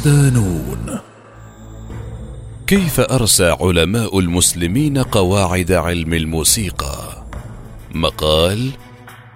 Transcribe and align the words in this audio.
ودانون 0.00 0.98
كيف 2.66 3.00
أرسى 3.00 3.56
علماء 3.60 4.18
المسلمين 4.18 4.98
قواعد 4.98 5.72
علم 5.72 6.14
الموسيقى؟ 6.14 7.26
مقال 7.94 8.70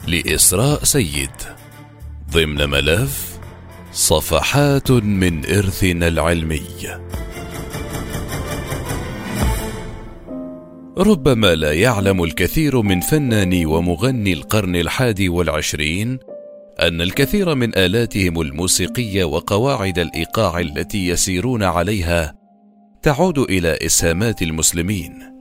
لإسراء 0.07 0.85
سيد. 0.85 1.31
ضمن 2.31 2.71
ملف 2.71 3.39
صفحات 3.93 4.91
من 4.91 5.47
إرثنا 5.47 6.09
العلمي. 6.09 6.63
ربما 10.99 11.55
لا 11.55 11.73
يعلم 11.73 12.25
الكثير 12.25 12.83
من 12.83 13.01
فناني 13.01 13.67
ومغني 13.67 14.33
القرن 14.33 14.77
الحادي 14.77 15.29
والعشرين 15.29 16.19
أن 16.89 17.01
الكثير 17.01 17.55
من 17.55 17.79
آلاتهم 17.79 18.41
الموسيقية 18.41 19.25
وقواعد 19.25 19.99
الإيقاع 19.99 20.61
التي 20.61 21.09
يسيرون 21.09 21.63
عليها 21.63 22.35
تعود 23.03 23.39
إلى 23.39 23.79
إسهامات 23.87 24.43
المسلمين 24.43 25.35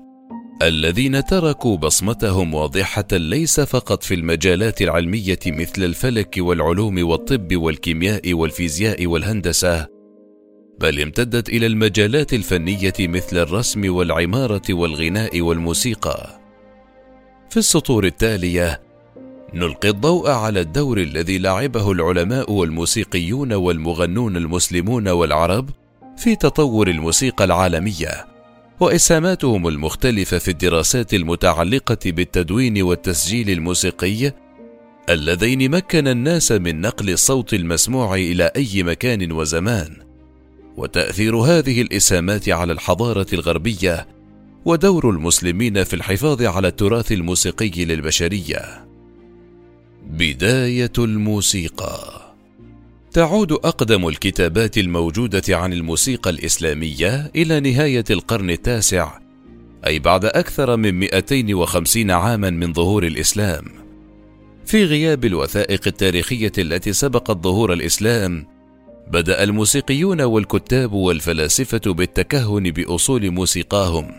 الذين 0.62 1.26
تركوا 1.26 1.78
بصمتهم 1.78 2.54
واضحة 2.54 3.08
ليس 3.12 3.60
فقط 3.60 4.04
في 4.04 4.14
المجالات 4.14 4.82
العلمية 4.82 5.40
مثل 5.48 5.84
الفلك 5.84 6.36
والعلوم 6.38 7.10
والطب 7.10 7.56
والكيمياء 7.56 8.34
والفيزياء 8.34 9.08
والهندسة 9.08 9.88
بل 10.80 11.02
امتدت 11.02 11.50
إلى 11.50 11.66
المجالات 11.66 12.34
الفنية 12.34 12.94
مثل 13.00 13.38
الرسم 13.38 13.96
والعمارة 13.96 14.62
والغناء 14.70 15.42
والموسيقى. 15.42 16.40
في 17.50 17.58
السطور 17.58 18.06
التالية 18.06 18.82
نلقي 19.54 19.90
الضوء 19.90 20.30
على 20.30 20.62
الدور 20.62 20.98
الذي 20.98 21.38
لعبه 21.38 21.92
العلماء 21.92 22.52
والموسيقيون 22.52 23.54
والمغنون 23.54 24.38
المسلمون 24.38 25.08
والعرب 25.08 25.70
في 26.18 26.36
تطور 26.36 26.88
الموسيقى 26.88 27.44
العالمية 27.44 28.28
وإسهاماتهم 28.80 29.68
المختلفة 29.68 30.38
في 30.38 30.52
الدراسات 30.52 31.14
المتعلقة 31.14 31.98
بالتدوين 32.06 32.82
والتسجيل 32.82 33.50
الموسيقي 33.50 34.34
اللذين 35.10 35.72
مكن 35.72 36.08
الناس 36.08 36.52
من 36.52 36.82
نقل 36.82 37.10
الصوت 37.10 37.54
المسموع 37.54 38.16
إلى 38.16 38.52
أي 38.56 38.84
مكان 38.84 39.32
وزمان. 39.32 39.96
وتأثير 40.78 41.36
هذه 41.36 41.82
الإسهامات 41.82 42.50
على 42.50 42.74
الحضارة 42.74 43.28
الغربية 43.34 44.08
ودور 44.66 45.10
المسلمين 45.10 45.84
في 45.84 45.94
الحفاظ 45.94 46.42
على 46.42 46.68
التراث 46.68 47.12
الموسيقي 47.12 47.86
للبشرية. 47.86 48.93
بداية 50.10 50.92
الموسيقى. 50.98 52.22
تعود 53.12 53.52
أقدم 53.52 54.08
الكتابات 54.08 54.78
الموجودة 54.78 55.44
عن 55.50 55.74
الموسيقى 55.74 56.30
الإسلامية 56.30 57.32
إلى 57.36 57.60
نهاية 57.60 58.04
القرن 58.10 58.50
التاسع 58.50 59.20
أي 59.88 60.00
بعد 60.00 60.26
أكثر 60.26 60.78
من 60.78 61.00
250 61.00 62.12
عاما 62.12 62.50
من 62.50 62.74
ظهور 62.74 63.04
الإسلام. 63.04 63.66
في 64.66 64.86
غياب 64.86 65.26
الوثائق 65.26 65.82
التاريخية 65.88 66.52
التي 66.58 66.94
سبقت 66.94 67.44
ظهور 67.44 67.74
الإسلام 67.74 68.46
بدأ 69.08 69.44
الموسيقيون 69.44 70.22
والكتاب 70.22 70.94
والفلاسفة 70.94 71.94
بالتكهن 71.94 72.72
بأصول 72.72 73.32
موسيقاهم 73.32 74.12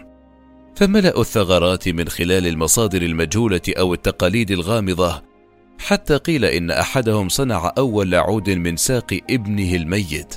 فملأوا 0.76 1.20
الثغرات 1.20 1.88
من 1.88 2.08
خلال 2.08 2.47
المصادر 2.47 3.03
المجهولة 3.03 3.60
أو 3.69 3.94
التقاليد 3.94 4.50
الغامضة 4.50 5.33
حتى 5.78 6.16
قيل 6.16 6.44
إن 6.44 6.70
أحدهم 6.70 7.28
صنع 7.28 7.72
أول 7.78 8.14
عود 8.14 8.50
من 8.50 8.76
ساق 8.76 9.20
ابنه 9.30 9.74
الميت 9.74 10.34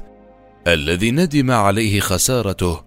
الذي 0.67 1.11
ندم 1.11 1.51
عليه 1.51 1.99
خسارته 1.99 2.83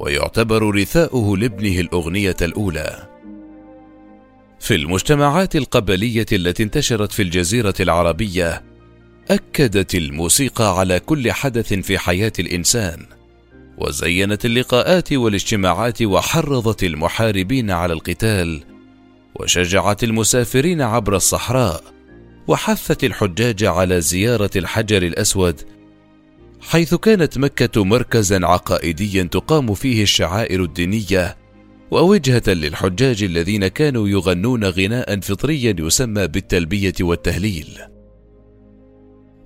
ويعتبر 0.00 0.74
رثاؤه 0.74 1.36
لابنه 1.36 1.80
الأغنية 1.80 2.36
الأولى. 2.42 3.08
في 4.60 4.74
المجتمعات 4.74 5.56
القبلية 5.56 6.26
التي 6.32 6.62
انتشرت 6.62 7.12
في 7.12 7.22
الجزيرة 7.22 7.74
العربية 7.80 8.62
أكدت 9.30 9.94
الموسيقى 9.94 10.78
على 10.78 11.00
كل 11.00 11.32
حدث 11.32 11.72
في 11.74 11.98
حياة 11.98 12.32
الإنسان 12.38 13.06
وزينت 13.78 14.44
اللقاءات 14.44 15.12
والاجتماعات 15.12 16.02
وحرضت 16.02 16.84
المحاربين 16.84 17.70
على 17.70 17.92
القتال 17.92 18.62
وشجعت 19.40 20.04
المسافرين 20.04 20.82
عبر 20.82 21.16
الصحراء 21.16 21.82
وحثت 22.48 23.04
الحجاج 23.04 23.64
على 23.64 24.00
زيارة 24.00 24.50
الحجر 24.56 25.02
الأسود 25.02 25.60
حيث 26.60 26.94
كانت 26.94 27.38
مكة 27.38 27.84
مركزا 27.84 28.46
عقائديا 28.46 29.22
تقام 29.22 29.74
فيه 29.74 30.02
الشعائر 30.02 30.62
الدينية 30.62 31.36
ووجهة 31.90 32.42
للحجاج 32.46 33.22
الذين 33.22 33.68
كانوا 33.68 34.08
يغنون 34.08 34.64
غناء 34.64 35.20
فطريا 35.20 35.76
يسمى 35.78 36.26
بالتلبية 36.26 36.94
والتهليل. 37.00 37.78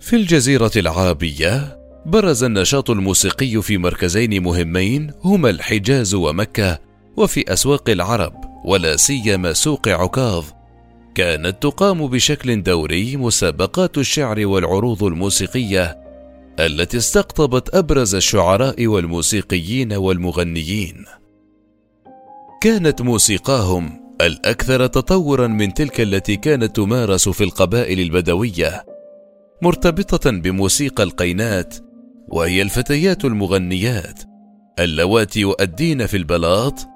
في 0.01 0.17
الجزيرة 0.17 0.71
العربية 0.77 1.79
برز 2.07 2.45
النشاط 2.45 2.91
الموسيقي 2.91 3.63
في 3.63 3.79
مركزين 3.79 4.43
مهمين 4.43 5.13
هما 5.25 5.51
الحجاز 5.51 6.15
ومكة 6.15 6.79
وفي 7.17 7.53
أسواق 7.53 7.91
العرب. 7.91 8.54
ولا 8.65 8.97
سيما 8.97 9.53
سوق 9.53 9.89
عكاظ. 9.89 10.45
كانت 11.15 11.63
تقام 11.63 12.07
بشكل 12.07 12.63
دوري 12.63 13.17
مسابقات 13.17 13.99
الشعر 13.99 14.47
والعروض 14.47 15.05
الموسيقية 15.05 16.05
التي 16.61 16.97
استقطبت 16.97 17.75
أبرز 17.75 18.15
الشعراء 18.15 18.87
والموسيقيين 18.87 19.93
والمغنيين. 19.93 21.05
كانت 22.61 23.03
موسيقاهم 23.03 24.01
الأكثر 24.21 24.87
تطورا 24.87 25.47
من 25.47 25.75
تلك 25.75 26.01
التي 26.01 26.37
كانت 26.37 26.77
تمارس 26.77 27.29
في 27.29 27.45
القبائل 27.45 28.01
البدوية 28.01 28.85
مرتبطة 29.63 30.31
بموسيقى 30.31 31.03
القينات 31.03 31.75
وهي 32.29 32.63
الفتيات 32.63 33.25
المغنيات 33.25 34.23
اللواتي 34.79 35.41
يؤدين 35.41 36.07
في 36.07 36.17
البلاط 36.17 36.94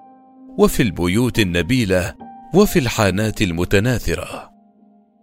وفي 0.58 0.82
البيوت 0.82 1.38
النبيلة 1.38 2.14
وفي 2.54 2.78
الحانات 2.78 3.42
المتناثرة. 3.42 4.50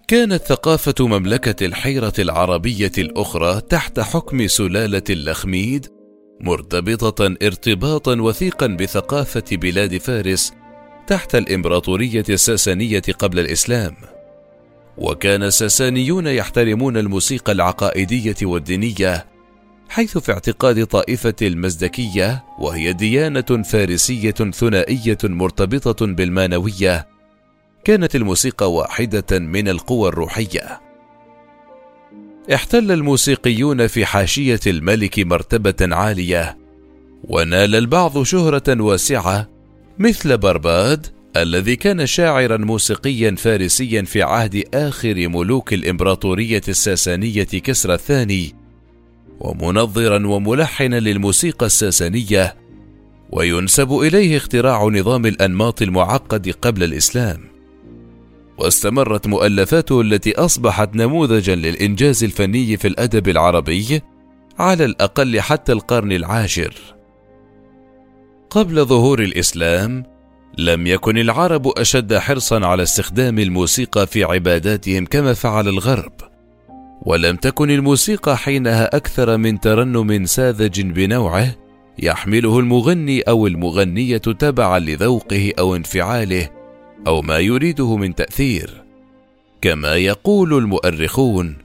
كانت 0.07 0.43
ثقافة 0.43 1.07
مملكة 1.07 1.65
الحيرة 1.65 2.13
العربية 2.19 2.91
الأخرى 2.97 3.61
تحت 3.61 3.99
حكم 3.99 4.47
سلالة 4.47 5.03
اللخميد 5.09 5.87
مرتبطة 6.41 7.35
ارتباطا 7.43 8.15
وثيقا 8.21 8.67
بثقافة 8.67 9.43
بلاد 9.51 9.97
فارس 9.97 10.53
تحت 11.07 11.35
الإمبراطورية 11.35 12.25
الساسانية 12.29 13.03
قبل 13.19 13.39
الإسلام. 13.39 13.95
وكان 14.97 15.43
الساسانيون 15.43 16.27
يحترمون 16.27 16.97
الموسيقى 16.97 17.51
العقائدية 17.51 18.35
والدينية 18.41 19.34
حيث 19.95 20.17
في 20.17 20.31
اعتقاد 20.31 20.85
طائفة 20.85 21.35
المزدكية 21.41 22.43
وهي 22.59 22.93
ديانة 22.93 23.63
فارسية 23.63 24.31
ثنائية 24.31 25.17
مرتبطة 25.23 26.05
بالمانوية 26.05 27.07
كانت 27.83 28.15
الموسيقى 28.15 28.73
واحدة 28.73 29.39
من 29.39 29.67
القوى 29.67 30.09
الروحية. 30.09 30.81
احتل 32.53 32.91
الموسيقيون 32.91 33.87
في 33.87 34.05
حاشية 34.05 34.59
الملك 34.67 35.19
مرتبة 35.19 35.95
عالية 35.95 36.57
ونال 37.23 37.75
البعض 37.75 38.23
شهرة 38.23 38.81
واسعة 38.81 39.49
مثل 39.99 40.37
برباد 40.37 41.07
الذي 41.37 41.75
كان 41.75 42.05
شاعرا 42.05 42.57
موسيقيا 42.57 43.35
فارسيا 43.35 44.01
في 44.01 44.23
عهد 44.23 44.63
آخر 44.73 45.27
ملوك 45.27 45.73
الإمبراطورية 45.73 46.61
الساسانية 46.67 47.43
كسرى 47.43 47.93
الثاني 47.93 48.64
ومنظرا 49.39 50.27
وملحنا 50.27 50.99
للموسيقى 50.99 51.65
الساسانية 51.65 52.55
وينسب 53.31 53.93
إليه 53.93 54.37
اختراع 54.37 54.83
نظام 54.83 55.25
الأنماط 55.25 55.81
المعقد 55.81 56.49
قبل 56.61 56.83
الإسلام. 56.83 57.55
واستمرت 58.57 59.27
مؤلفاته 59.27 60.01
التي 60.01 60.35
أصبحت 60.35 60.95
نموذجا 60.95 61.55
للإنجاز 61.55 62.23
الفني 62.23 62.77
في 62.77 62.87
الأدب 62.87 63.29
العربي 63.29 64.01
على 64.59 64.85
الأقل 64.85 65.41
حتى 65.41 65.71
القرن 65.71 66.11
العاشر. 66.11 66.73
قبل 68.49 68.85
ظهور 68.85 69.23
الإسلام 69.23 70.03
لم 70.57 70.87
يكن 70.87 71.17
العرب 71.17 71.67
أشد 71.67 72.17
حرصا 72.17 72.65
على 72.65 72.83
استخدام 72.83 73.39
الموسيقى 73.39 74.07
في 74.07 74.23
عباداتهم 74.23 75.05
كما 75.05 75.33
فعل 75.33 75.67
الغرب. 75.67 76.34
ولم 77.01 77.35
تكن 77.35 77.71
الموسيقى 77.71 78.37
حينها 78.37 78.95
أكثر 78.95 79.37
من 79.37 79.59
ترنم 79.59 80.25
ساذج 80.25 80.81
بنوعه 80.81 81.55
يحمله 81.99 82.59
المغني 82.59 83.21
أو 83.21 83.47
المغنية 83.47 84.17
تبعا 84.17 84.79
لذوقه 84.79 85.53
أو 85.59 85.75
انفعاله 85.75 86.49
أو 87.07 87.21
ما 87.21 87.39
يريده 87.39 87.95
من 87.95 88.15
تأثير 88.15 88.83
كما 89.61 89.95
يقول 89.95 90.53
المؤرخون. 90.53 91.57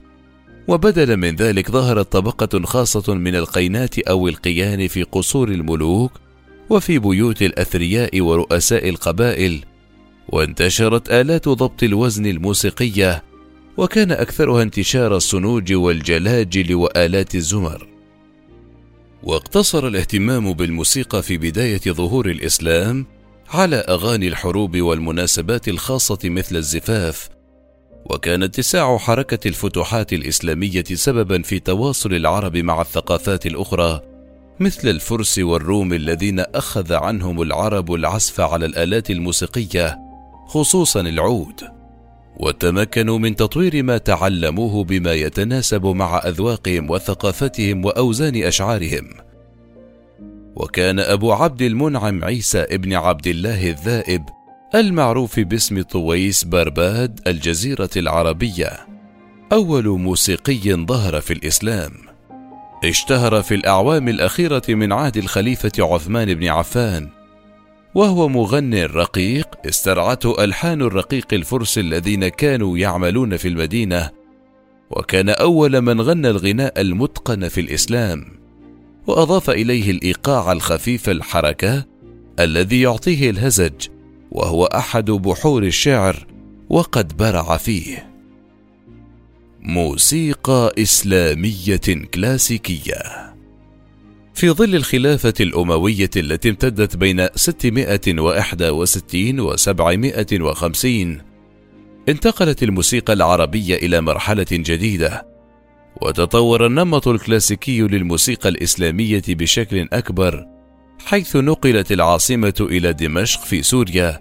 وبدلا 0.67 1.15
من 1.15 1.35
ذلك 1.35 1.71
ظهرت 1.71 2.11
طبقة 2.11 2.65
خاصة 2.65 3.13
من 3.13 3.35
القينات 3.35 3.99
أو 3.99 4.27
القيان 4.27 4.87
في 4.87 5.03
قصور 5.03 5.49
الملوك 5.49 6.11
وفي 6.69 6.99
بيوت 6.99 7.41
الأثرياء 7.41 8.21
ورؤساء 8.21 8.89
القبائل 8.89 9.59
وانتشرت 10.29 11.11
آلات 11.11 11.49
ضبط 11.49 11.83
الوزن 11.83 12.25
الموسيقية 12.25 13.23
وكان 13.81 14.11
أكثرها 14.11 14.63
انتشار 14.63 15.15
الصنوج 15.15 15.73
والجلاجل 15.73 16.75
وآلات 16.75 17.35
الزمر. 17.35 17.87
واقتصر 19.23 19.87
الاهتمام 19.87 20.53
بالموسيقى 20.53 21.23
في 21.23 21.37
بداية 21.37 21.81
ظهور 21.87 22.29
الإسلام 22.29 23.05
على 23.49 23.75
أغاني 23.75 24.27
الحروب 24.27 24.77
والمناسبات 24.77 25.67
الخاصة 25.67 26.19
مثل 26.23 26.55
الزفاف 26.55 27.29
وكان 28.05 28.43
اتساع 28.43 28.97
حركة 28.97 29.47
الفتوحات 29.47 30.13
الإسلامية 30.13 30.83
سببا 30.83 31.41
في 31.41 31.59
تواصل 31.59 32.13
العرب 32.13 32.57
مع 32.57 32.81
الثقافات 32.81 33.45
الأخرى 33.45 34.01
مثل 34.59 34.89
الفرس 34.89 35.39
والروم 35.39 35.93
الذين 35.93 36.39
أخذ 36.39 36.93
عنهم 36.93 37.41
العرب 37.41 37.93
العزف 37.93 38.41
على 38.41 38.65
الآلات 38.65 39.11
الموسيقية 39.11 39.99
خصوصا 40.47 41.01
العود. 41.01 41.80
وتمكنوا 42.41 43.19
من 43.19 43.35
تطوير 43.35 43.83
ما 43.83 43.97
تعلموه 43.97 44.83
بما 44.83 45.13
يتناسب 45.13 45.85
مع 45.85 46.17
أذواقهم 46.17 46.89
وثقافتهم 46.89 47.85
وأوزان 47.85 48.43
أشعارهم. 48.43 49.09
وكان 50.55 50.99
أبو 50.99 51.31
عبد 51.31 51.61
المنعم 51.61 52.23
عيسى 52.23 52.59
ابن 52.59 52.93
عبد 52.93 53.27
الله 53.27 53.69
الذائب 53.69 54.23
المعروف 54.75 55.39
باسم 55.39 55.81
طويس 55.81 56.43
برباد 56.43 57.19
الجزيرة 57.27 57.89
العربية 57.97 58.87
أول 59.51 59.87
موسيقي 59.87 60.73
ظهر 60.73 61.21
في 61.21 61.33
الإسلام. 61.33 61.91
اشتهر 62.83 63.41
في 63.41 63.55
الأعوام 63.55 64.09
الأخيرة 64.09 64.63
من 64.69 64.93
عهد 64.93 65.17
الخليفة 65.17 65.71
عثمان 65.79 66.33
بن 66.33 66.47
عفان 66.47 67.09
وهو 67.95 68.27
مغني 68.27 68.85
رقيق 68.85 69.47
استرعته 69.65 70.43
ألحان 70.43 70.81
الرقيق 70.81 71.33
الفرس 71.33 71.77
الذين 71.77 72.27
كانوا 72.27 72.77
يعملون 72.77 73.37
في 73.37 73.47
المدينة 73.47 74.09
وكان 74.91 75.29
أول 75.29 75.81
من 75.81 76.01
غنى 76.01 76.29
الغناء 76.29 76.81
المتقن 76.81 77.47
في 77.47 77.61
الإسلام. 77.61 78.25
وأضاف 79.07 79.49
إليه 79.49 79.91
الإيقاع 79.91 80.51
الخفيف 80.51 81.09
الحركة 81.09 81.85
الذي 82.39 82.81
يعطيه 82.81 83.29
الهزج 83.29 83.87
وهو 84.31 84.65
أحد 84.65 85.11
بحور 85.11 85.63
الشعر 85.63 86.27
وقد 86.69 87.17
برع 87.17 87.57
فيه. 87.57 88.11
موسيقى 89.59 90.73
إسلامية 90.77 92.05
كلاسيكية. 92.13 93.30
في 94.33 94.49
ظل 94.49 94.75
الخلافة 94.75 95.33
الأموية 95.39 96.09
التي 96.17 96.49
امتدت 96.49 96.95
بين 96.95 97.27
661 97.35 99.39
و 99.39 99.55
750 99.55 101.21
انتقلت 102.09 102.63
الموسيقى 102.63 103.13
العربية 103.13 103.75
إلى 103.75 104.01
مرحلة 104.01 104.45
جديدة 104.51 105.27
وتطور 106.01 106.65
النمط 106.65 107.07
الكلاسيكي 107.07 107.81
للموسيقى 107.81 108.49
الإسلامية 108.49 109.21
بشكل 109.27 109.87
أكبر 109.93 110.45
حيث 111.05 111.35
نقلت 111.35 111.91
العاصمة 111.91 112.53
إلى 112.59 112.93
دمشق 112.93 113.41
في 113.41 113.63
سوريا 113.63 114.19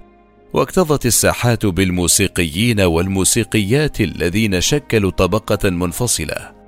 واكتظت 0.52 1.06
الساحات 1.06 1.66
بالموسيقيين 1.66 2.80
والموسيقيات 2.80 4.00
الذين 4.00 4.60
شكلوا 4.60 5.10
طبقة 5.10 5.70
منفصلة. 5.70 6.59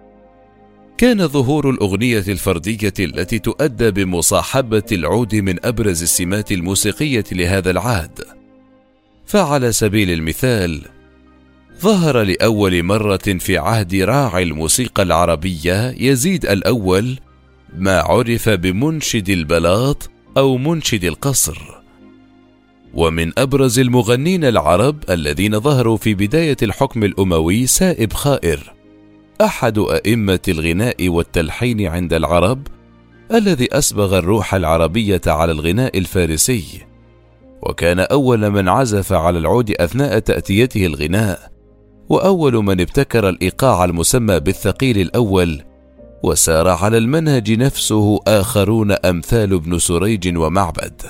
كان 0.98 1.28
ظهور 1.28 1.70
الأغنية 1.70 2.24
الفردية 2.28 2.92
التي 3.00 3.38
تؤدى 3.38 3.90
بمصاحبة 3.90 4.82
العود 4.92 5.34
من 5.34 5.66
أبرز 5.66 6.02
السمات 6.02 6.52
الموسيقية 6.52 7.24
لهذا 7.32 7.70
العهد. 7.70 8.20
فعلى 9.26 9.72
سبيل 9.72 10.10
المثال، 10.10 10.82
ظهر 11.80 12.22
لأول 12.22 12.82
مرة 12.82 13.16
في 13.38 13.58
عهد 13.58 13.94
راعي 13.94 14.42
الموسيقى 14.42 15.02
العربية 15.02 15.94
يزيد 15.98 16.46
الأول 16.46 17.18
ما 17.78 18.00
عرف 18.00 18.48
بمنشد 18.48 19.28
البلاط 19.28 20.10
أو 20.36 20.56
منشد 20.56 21.04
القصر 21.04 21.58
ومن 22.94 23.32
أبرز 23.38 23.78
المغنين 23.78 24.44
العرب 24.44 24.96
الذين 25.10 25.60
ظهروا 25.60 25.96
في 25.96 26.14
بداية 26.14 26.56
الحكم 26.62 27.04
الأموي 27.04 27.66
سائب 27.66 28.12
خائر 28.12 28.72
أحد 29.42 29.78
أئمة 29.78 30.40
الغناء 30.48 31.08
والتلحين 31.08 31.86
عند 31.86 32.12
العرب 32.12 32.66
الذي 33.32 33.68
أسبغ 33.72 34.18
الروح 34.18 34.54
العربية 34.54 35.20
على 35.26 35.52
الغناء 35.52 35.98
الفارسي 35.98 36.64
وكان 37.62 38.00
أول 38.00 38.50
من 38.50 38.68
عزف 38.68 39.12
على 39.12 39.38
العود 39.38 39.70
أثناء 39.70 40.18
تأتيته 40.18 40.86
الغناء 40.86 41.52
وأول 42.08 42.54
من 42.54 42.80
ابتكر 42.80 43.28
الإيقاع 43.28 43.84
المسمى 43.84 44.40
بالثقيل 44.40 44.98
الأول 44.98 45.62
وسار 46.22 46.68
على 46.68 46.98
المنهج 46.98 47.52
نفسه 47.52 48.20
آخرون 48.26 48.92
أمثال 48.92 49.52
ابن 49.52 49.78
سريج 49.78 50.36
ومعبد. 50.36 51.02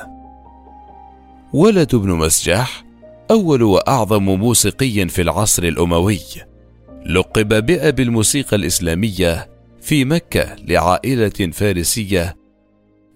ولد 1.52 1.94
ابن 1.94 2.10
مسجح 2.10 2.84
أول 3.30 3.62
وأعظم 3.62 4.22
موسيقي 4.22 5.08
في 5.08 5.22
العصر 5.22 5.62
الأموي، 5.62 6.20
لقب 7.06 7.66
بأبي 7.66 8.02
الموسيقى 8.02 8.56
الإسلامية 8.56 9.48
في 9.80 10.04
مكة 10.04 10.56
لعائلة 10.68 11.50
فارسية، 11.52 12.36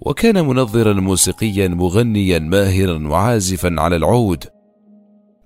وكان 0.00 0.46
منظرا 0.46 0.92
موسيقيا 0.92 1.68
مغنيا 1.68 2.38
ماهرا 2.38 3.08
وعازفا 3.08 3.74
على 3.78 3.96
العود. 3.96 4.44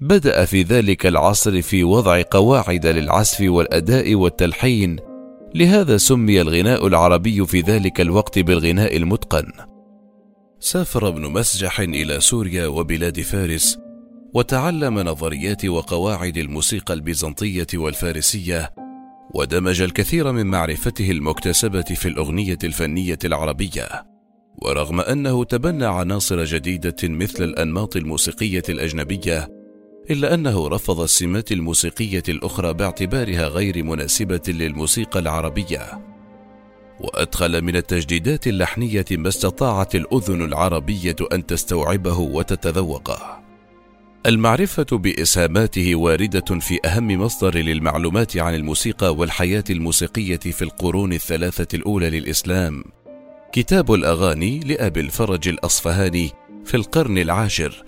بدأ 0.00 0.44
في 0.44 0.62
ذلك 0.62 1.06
العصر 1.06 1.62
في 1.62 1.84
وضع 1.84 2.22
قواعد 2.30 2.86
للعزف 2.86 3.40
والأداء 3.40 4.14
والتلحين 4.14 4.96
لهذا 5.54 5.96
سمي 5.96 6.40
الغناء 6.40 6.86
العربي 6.86 7.46
في 7.46 7.60
ذلك 7.60 8.00
الوقت 8.00 8.38
بالغناء 8.38 8.96
المتقن 8.96 9.52
سافر 10.60 11.08
ابن 11.08 11.22
مسجح 11.22 11.80
إلى 11.80 12.20
سوريا 12.20 12.66
وبلاد 12.66 13.20
فارس 13.20 13.78
وتعلم 14.34 14.98
نظريات 14.98 15.64
وقواعد 15.64 16.36
الموسيقى 16.38 16.94
البيزنطية 16.94 17.66
والفارسية 17.74 18.74
ودمج 19.34 19.82
الكثير 19.82 20.32
من 20.32 20.46
معرفته 20.46 21.10
المكتسبة 21.10 21.82
في 21.82 22.08
الأغنية 22.08 22.58
الفنية 22.64 23.18
العربية 23.24 24.06
ورغم 24.62 25.00
أنه 25.00 25.44
تبنى 25.44 25.84
عناصر 25.84 26.44
جديدة 26.44 26.96
مثل 27.04 27.44
الأنماط 27.44 27.96
الموسيقية 27.96 28.62
الأجنبية 28.68 29.48
إلا 30.10 30.34
أنه 30.34 30.68
رفض 30.68 31.00
السمات 31.00 31.52
الموسيقية 31.52 32.22
الأخرى 32.28 32.74
باعتبارها 32.74 33.48
غير 33.48 33.84
مناسبة 33.84 34.42
للموسيقى 34.48 35.18
العربية. 35.20 36.02
وأدخل 37.00 37.62
من 37.62 37.76
التجديدات 37.76 38.46
اللحنية 38.46 39.04
ما 39.10 39.28
استطاعت 39.28 39.94
الأذن 39.94 40.42
العربية 40.42 41.16
أن 41.32 41.46
تستوعبه 41.46 42.18
وتتذوقه. 42.18 43.39
المعرفة 44.26 44.86
بإسهاماته 44.92 45.94
واردة 45.94 46.58
في 46.60 46.78
أهم 46.86 47.06
مصدر 47.06 47.58
للمعلومات 47.58 48.36
عن 48.36 48.54
الموسيقى 48.54 49.14
والحياة 49.14 49.64
الموسيقية 49.70 50.36
في 50.36 50.62
القرون 50.62 51.12
الثلاثة 51.12 51.76
الأولى 51.76 52.10
للإسلام. 52.10 52.84
كتاب 53.52 53.94
الأغاني 53.94 54.60
لأبي 54.60 55.00
الفرج 55.00 55.48
الأصفهاني 55.48 56.30
في 56.64 56.76
القرن 56.76 57.18
العاشر 57.18 57.84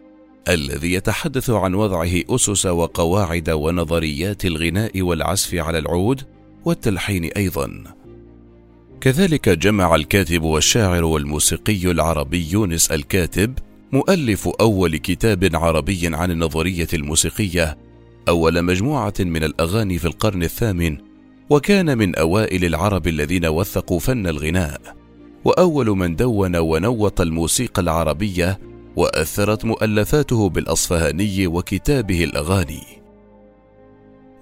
الذي 0.48 0.92
يتحدث 0.92 1.50
عن 1.50 1.74
وضعه 1.74 2.10
أسس 2.30 2.66
وقواعد 2.66 3.50
ونظريات 3.50 4.44
الغناء 4.44 5.02
والعزف 5.02 5.54
على 5.54 5.78
العود 5.78 6.22
والتلحين 6.64 7.24
أيضا 7.24 7.84
كذلك 9.00 9.48
جمع 9.48 9.94
الكاتب 9.94 10.42
والشاعر 10.42 11.04
والموسيقي 11.04 11.90
العربي 11.90 12.50
يونس 12.52 12.90
الكاتب 12.90 13.58
مؤلف 13.92 14.48
أول 14.60 14.96
كتاب 14.96 15.50
عربي 15.54 16.00
عن 16.16 16.30
النظرية 16.30 16.86
الموسيقية 16.94 17.78
أول 18.28 18.62
مجموعة 18.62 19.14
من 19.20 19.44
الأغاني 19.44 19.98
في 19.98 20.04
القرن 20.04 20.42
الثامن 20.42 20.98
وكان 21.50 21.98
من 21.98 22.16
أوائل 22.16 22.64
العرب 22.64 23.06
الذين 23.06 23.46
وثقوا 23.46 23.98
فن 23.98 24.26
الغناء. 24.26 24.80
وأول 25.44 25.86
من 25.86 26.16
دون 26.16 26.56
ونوط 26.56 27.20
الموسيقى 27.20 27.82
العربية 27.82 28.60
وأثرت 28.96 29.64
مؤلفاته 29.64 30.48
بالأصفهاني 30.48 31.46
وكتابه 31.46 32.24
الأغاني. 32.24 32.82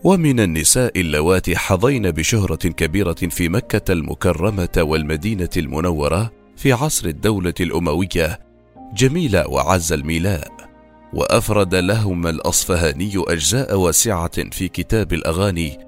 ومن 0.04 0.40
النساء 0.40 1.00
اللواتي 1.00 1.57
حظين 1.57 2.11
بشهرة 2.11 2.69
كبيرة 2.69 3.12
في 3.12 3.49
مكة 3.49 3.92
المكرمة 3.92 4.78
والمدينة 4.78 5.50
المنورة 5.57 6.33
في 6.57 6.73
عصر 6.73 7.09
الدولة 7.09 7.54
الأموية 7.61 8.50
جميله 8.95 9.49
وعز 9.49 9.93
الميلاء 9.93 10.53
وأفرد 11.13 11.75
لهما 11.75 12.31
الأصفهاني 12.31 13.13
أجزاء 13.17 13.75
واسعة 13.75 14.51
في 14.51 14.69
كتاب 14.69 15.13
الأغاني 15.13 15.79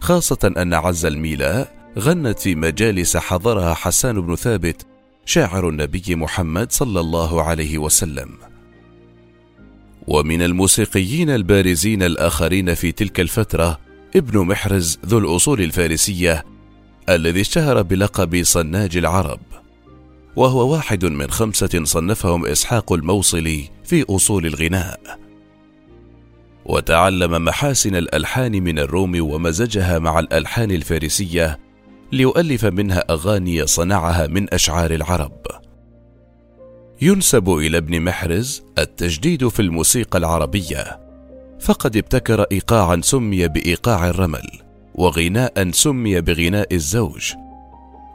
خاصة 0.00 0.52
أن 0.56 0.74
عز 0.74 1.06
الميلاء 1.06 1.78
غنت 1.98 2.38
في 2.38 2.54
مجالس 2.54 3.16
حضرها 3.16 3.74
حسان 3.74 4.20
بن 4.20 4.36
ثابت 4.36 4.86
شاعر 5.24 5.68
النبي 5.68 6.14
محمد 6.14 6.72
صلى 6.72 7.00
الله 7.00 7.42
عليه 7.42 7.78
وسلم. 7.78 8.28
ومن 10.06 10.42
الموسيقيين 10.42 11.30
البارزين 11.30 12.02
الآخرين 12.02 12.74
في 12.74 12.92
تلك 12.92 13.20
الفترة 13.20 13.78
ابن 14.16 14.38
محرز 14.38 14.98
ذو 15.06 15.18
الأصول 15.18 15.60
الفارسية 15.60 16.44
الذي 17.08 17.40
اشتهر 17.40 17.82
بلقب 17.82 18.42
صناج 18.44 18.96
العرب. 18.96 19.40
وهو 20.36 20.72
واحد 20.72 21.04
من 21.04 21.30
خمسة 21.30 21.84
صنفهم 21.84 22.46
إسحاق 22.46 22.92
الموصلي 22.92 23.68
في 23.84 24.04
أصول 24.10 24.46
الغناء. 24.46 25.18
وتعلم 26.64 27.44
محاسن 27.44 27.96
الألحان 27.96 28.52
من 28.52 28.78
الروم 28.78 29.20
ومزجها 29.20 29.98
مع 29.98 30.18
الألحان 30.18 30.70
الفارسية 30.70 31.58
ليؤلف 32.12 32.64
منها 32.64 33.04
أغاني 33.10 33.66
صنعها 33.66 34.26
من 34.26 34.54
أشعار 34.54 34.90
العرب. 34.90 35.46
ينسب 37.02 37.50
إلى 37.50 37.76
ابن 37.76 38.00
محرز 38.00 38.62
التجديد 38.78 39.48
في 39.48 39.62
الموسيقى 39.62 40.18
العربية 40.18 41.00
فقد 41.60 41.96
ابتكر 41.96 42.42
إيقاعا 42.42 43.00
سمي 43.02 43.48
بإيقاع 43.48 44.08
الرمل 44.08 44.48
وغناء 44.94 45.70
سمي 45.70 46.20
بغناء 46.20 46.74
الزوج 46.74 47.32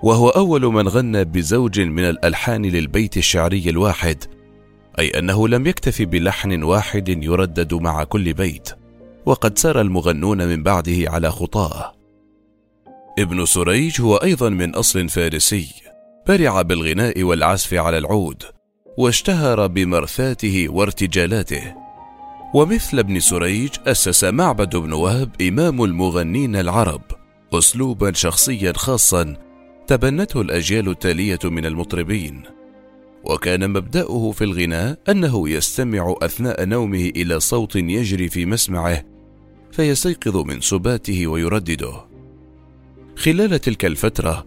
وهو 0.04 0.30
أول 0.30 0.66
من 0.66 0.88
غنى 0.88 1.26
بزوج 1.26 1.80
من 1.80 2.04
الألحان 2.04 2.66
للبيت 2.66 3.18
الشعري 3.18 3.70
الواحد 3.70 4.24
أي 5.00 5.20
أنه 5.20 5.48
لم 5.48 5.68
يكتف 5.68 6.02
بلحن 6.02 6.64
واحد 6.64 7.10
يردد 7.10 7.74
مع 7.74 8.04
كل 8.04 8.34
بيت 8.34 8.70
وقد 9.26 9.58
سار 9.58 9.82
المغنون 9.82 10.48
من 10.48 10.64
بعده 10.64 11.12
على 11.12 11.32
خطاه. 11.32 11.94
ابن 13.20 13.46
سريج 13.46 14.02
هو 14.02 14.16
أيضا 14.16 14.50
من 14.50 14.76
أصل 14.76 15.10
فارسي 15.10 15.68
برع 16.28 16.62
بالغناء 16.62 17.24
والعزف 17.24 17.74
على 17.74 17.98
العود 17.98 18.44
واشتهر 18.98 19.68
بمرثاته 19.68 20.66
وارتجالاته. 20.70 21.76
ومثل 22.54 23.00
ابن 23.00 23.20
سريج 23.20 23.70
أسس 23.88 24.24
معبد 24.24 24.76
بن 24.76 24.94
وهب 24.94 25.42
إمام 25.42 25.84
المغنين 25.84 26.56
العرب 26.56 27.02
أسلوبا 27.54 28.12
شخصيا 28.12 28.74
خاصا 28.76 29.36
تبنته 29.88 30.42
الأجيال 30.42 30.90
التالية 30.90 31.40
من 31.44 31.66
المطربين 31.66 32.44
وكان 33.24 33.70
مبدأه 33.70 34.32
في 34.32 34.44
الغناء 34.44 35.00
أنه 35.10 35.50
يستمع 35.50 36.16
أثناء 36.22 36.66
نومه 36.66 37.12
إلى 37.16 37.40
صوت 37.40 37.76
يجري 37.76 38.30
في 38.30 38.46
مسمعه 38.46 39.04
فيستيقظ 39.72 40.38
من 40.38 40.62
سباته 40.62 41.28
ويردده. 41.28 42.06
خلال 43.16 43.60
تلك 43.60 43.86
الفترة 43.86 44.46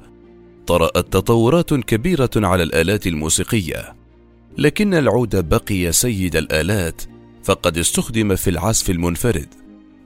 طرأت 0.66 1.12
تطورات 1.12 1.74
كبيرة 1.74 2.30
على 2.36 2.62
الآلات 2.62 3.06
الموسيقية 3.06 3.94
لكن 4.58 4.94
العود 4.94 5.48
بقي 5.48 5.92
سيد 5.92 6.36
الآلات 6.36 7.02
فقد 7.44 7.78
استخدم 7.78 8.36
في 8.36 8.50
العزف 8.50 8.90
المنفرد 8.90 9.48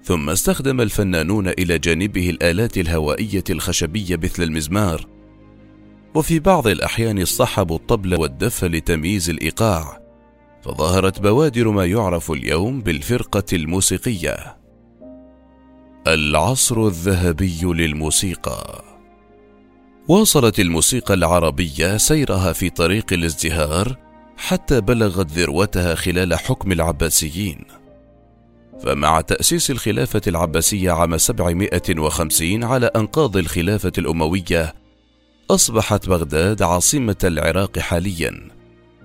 ثم 0.04 0.30
استخدم 0.30 0.80
الفنانون 0.80 1.48
إلى 1.48 1.78
جانبه 1.78 2.30
الآلات 2.30 2.78
الهوائية 2.78 3.44
الخشبية 3.50 4.16
مثل 4.16 4.42
المزمار 4.42 5.06
وفي 6.14 6.38
بعض 6.38 6.66
الأحيان 6.66 7.22
اصطحبوا 7.22 7.76
الطبل 7.76 8.14
والدف 8.14 8.64
لتمييز 8.64 9.30
الإيقاع 9.30 10.00
فظهرت 10.62 11.20
بوادر 11.20 11.68
ما 11.68 11.86
يعرف 11.86 12.30
اليوم 12.30 12.80
بالفرقة 12.80 13.44
الموسيقية. 13.52 14.56
العصر 16.06 16.86
الذهبي 16.86 17.60
للموسيقى. 17.62 18.84
واصلت 20.08 20.60
الموسيقى 20.60 21.14
العربية 21.14 21.96
سيرها 21.96 22.52
في 22.52 22.70
طريق 22.70 23.12
الازدهار 23.12 23.96
حتى 24.36 24.80
بلغت 24.80 25.32
ذروتها 25.32 25.94
خلال 25.94 26.34
حكم 26.34 26.72
العباسيين. 26.72 27.64
فمع 28.82 29.20
تأسيس 29.20 29.70
الخلافة 29.70 30.20
العباسية 30.26 30.92
عام 30.92 31.18
750 31.18 32.64
على 32.64 32.86
أنقاض 32.86 33.36
الخلافة 33.36 33.92
الأموية 33.98 34.79
أصبحت 35.54 36.08
بغداد 36.08 36.62
عاصمة 36.62 37.16
العراق 37.24 37.78
حاليا 37.78 38.50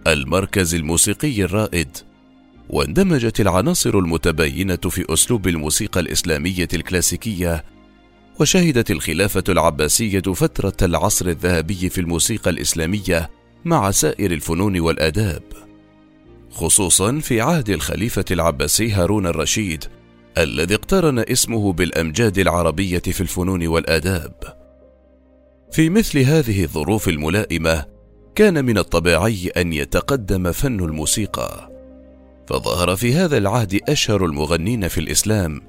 المركز 0.08 0.76
الموسيقي 0.76 1.44
الرائد 1.44 1.98
واندمجت 2.70 3.40
العناصر 3.40 4.00
المتباينة 4.00 4.76
في 4.76 5.14
أسلوب 5.14 5.48
الموسيقى 5.48 6.00
الإسلامية 6.00 6.68
الكلاسيكية 6.74 7.66
وشهدت 8.40 8.92
الخلافة 8.92 9.44
العباسية 9.50 10.20
فترة 10.20 10.74
العصر 10.82 11.28
الذهبي 11.28 11.90
في 11.90 12.02
الموسيقى 12.02 12.50
الإسلامية 12.50 13.30
مع 13.66 13.92
سائر 13.92 14.32
الفنون 14.32 14.80
والآداب. 14.80 15.44
خصوصا 16.52 17.20
في 17.20 17.42
عهد 17.42 17.70
الخليفة 17.70 18.26
العباسي 18.32 18.92
هارون 18.92 19.28
الرشيد 19.28 19.84
الذي 20.38 20.76
اقترن 20.76 21.20
اسمه 21.20 21.74
بالأمجاد 21.74 22.38
العربية 22.38 23.00
في 23.00 23.22
الفنون 23.22 23.68
والآداب. 23.68 24.65
في 25.72 25.90
مثل 25.90 26.20
هذه 26.20 26.64
الظروف 26.64 27.10
الملائمة 27.10 27.86
كان 28.36 28.66
من 28.66 28.78
الطبيعي 28.78 29.48
أن 29.58 29.74
يتقدم 29.74 30.52
فن 30.52 30.80
الموسيقى. 30.80 31.72
فظهر 32.48 32.96
في 32.96 33.14
هذا 33.14 33.38
العهد 33.38 33.80
أشهر 33.90 34.26
المغنين 34.26 34.88
في 34.88 34.98
الإسلام 34.98 35.62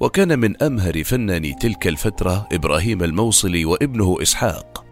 وكان 0.00 0.38
من 0.38 0.62
أمهر 0.62 1.04
فناني 1.04 1.54
تلك 1.54 1.88
الفترة 1.88 2.48
إبراهيم 2.52 3.02
الموصلي 3.02 3.64
وابنه 3.64 4.16
إسحاق. 4.22 4.84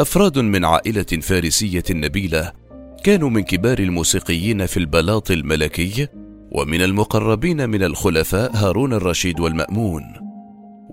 أفراد 0.00 0.38
من 0.38 0.64
عائلة 0.64 1.02
فارسية 1.02 1.84
نبيلة 1.90 2.52
كانوا 3.04 3.30
من 3.30 3.42
كبار 3.42 3.78
الموسيقيين 3.78 4.66
في 4.66 4.76
البلاط 4.76 5.30
الملكي 5.30 6.08
ومن 6.52 6.82
المقربين 6.82 7.70
من 7.70 7.82
الخلفاء 7.82 8.56
هارون 8.56 8.92
الرشيد 8.92 9.40
والمأمون. 9.40 10.21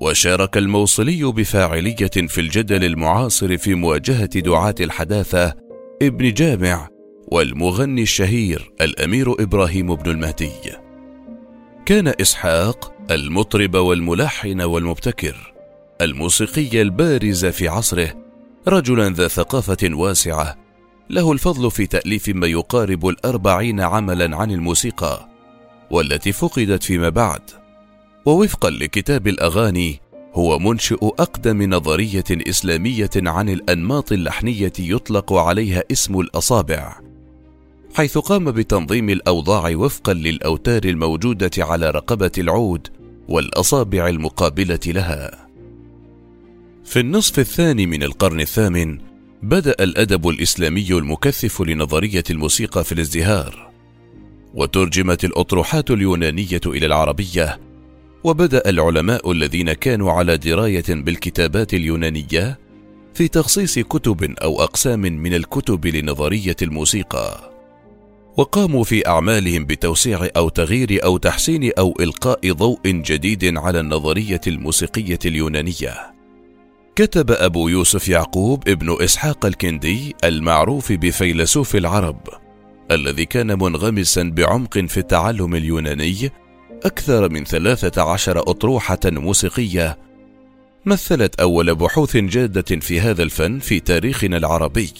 وشارك 0.01 0.57
الموصلي 0.57 1.23
بفاعلية 1.23 2.27
في 2.27 2.41
الجدل 2.41 2.83
المعاصر 2.83 3.57
في 3.57 3.75
مواجهة 3.75 4.39
دعاة 4.39 4.75
الحداثة 4.79 5.53
ابن 6.01 6.33
جامع 6.33 6.89
والمغني 7.27 8.01
الشهير 8.01 8.71
الأمير 8.81 9.43
إبراهيم 9.43 9.95
بن 9.95 10.11
المهدي. 10.11 10.51
كان 11.85 12.13
إسحاق 12.21 12.93
المطرب 13.11 13.75
والملحن 13.75 14.61
والمبتكر 14.61 15.53
الموسيقي 16.01 16.81
البارز 16.81 17.45
في 17.45 17.67
عصره 17.67 18.13
رجلا 18.67 19.09
ذا 19.09 19.27
ثقافة 19.27 19.89
واسعة. 19.91 20.57
له 21.09 21.31
الفضل 21.31 21.71
في 21.71 21.87
تأليف 21.87 22.29
ما 22.29 22.47
يقارب 22.47 23.07
الأربعين 23.07 23.79
عملا 23.81 24.37
عن 24.37 24.51
الموسيقى 24.51 25.29
والتي 25.91 26.31
فقدت 26.31 26.83
فيما 26.83 27.09
بعد. 27.09 27.58
ووفقا 28.25 28.69
لكتاب 28.69 29.27
الأغاني 29.27 30.01
هو 30.33 30.59
منشئ 30.59 31.05
أقدم 31.05 31.63
نظرية 31.63 32.23
إسلامية 32.31 33.09
عن 33.15 33.49
الأنماط 33.49 34.11
اللحنية 34.11 34.73
يطلق 34.79 35.33
عليها 35.33 35.83
اسم 35.91 36.19
الأصابع. 36.19 36.99
حيث 37.93 38.17
قام 38.17 38.51
بتنظيم 38.51 39.09
الأوضاع 39.09 39.75
وفقا 39.75 40.13
للأوتار 40.13 40.83
الموجودة 40.85 41.51
على 41.57 41.89
رقبة 41.89 42.31
العود 42.37 42.87
والأصابع 43.27 44.07
المقابلة 44.07 44.79
لها. 44.85 45.47
في 46.85 46.99
النصف 46.99 47.39
الثاني 47.39 47.85
من 47.85 48.03
القرن 48.03 48.41
الثامن 48.41 48.97
بدأ 49.43 49.75
الأدب 49.79 50.27
الإسلامي 50.29 50.87
المكثف 50.89 51.61
لنظرية 51.61 52.23
الموسيقى 52.29 52.83
في 52.83 52.91
الازدهار 52.91 53.69
وترجمت 54.53 55.25
الأطروحات 55.25 55.91
اليونانية 55.91 56.61
إلى 56.65 56.85
العربية 56.85 57.59
وبدأ 58.23 58.69
العلماء 58.69 59.31
الذين 59.31 59.73
كانوا 59.73 60.11
على 60.11 60.37
دراية 60.37 60.83
بالكتابات 60.89 61.73
اليونانية 61.73 62.59
في 63.13 63.27
تخصيص 63.27 63.79
كتب 63.79 64.23
أو 64.23 64.61
أقسام 64.63 64.99
من 64.99 65.33
الكتب 65.33 65.87
لنظرية 65.87 66.55
الموسيقى 66.61 67.51
وقاموا 68.37 68.83
في 68.83 69.07
أعمالهم 69.07 69.65
بتوسيع 69.65 70.27
أو 70.37 70.49
تغيير 70.49 71.03
أو 71.03 71.17
تحسين 71.17 71.71
أو 71.79 71.93
إلقاء 71.99 72.51
ضوء 72.51 72.79
جديد 72.85 73.57
على 73.57 73.79
النظرية 73.79 74.41
الموسيقية 74.47 75.19
اليونانية. 75.25 76.13
كتب 76.95 77.31
أبو 77.31 77.67
يوسف 77.67 78.09
يعقوب 78.09 78.69
ابن 78.69 78.97
إسحاق 79.01 79.45
الكندي 79.45 80.15
المعروف 80.23 80.91
بفيلسوف 80.91 81.75
العرب 81.75 82.19
الذي 82.91 83.25
كان 83.25 83.47
منغمسا 83.47 84.23
بعمق 84.23 84.77
في 84.77 84.97
التعلم 84.97 85.55
اليوناني 85.55 86.31
أكثر 86.85 87.29
من 87.29 87.43
ثلاثة 87.43 88.01
عشر 88.01 88.39
أطروحة 88.39 88.99
موسيقية 89.05 89.97
مثلت 90.85 91.39
أول 91.39 91.75
بحوث 91.75 92.17
جادة 92.17 92.79
في 92.79 92.99
هذا 92.99 93.23
الفن 93.23 93.59
في 93.59 93.79
تاريخنا 93.79 94.37
العربي 94.37 94.91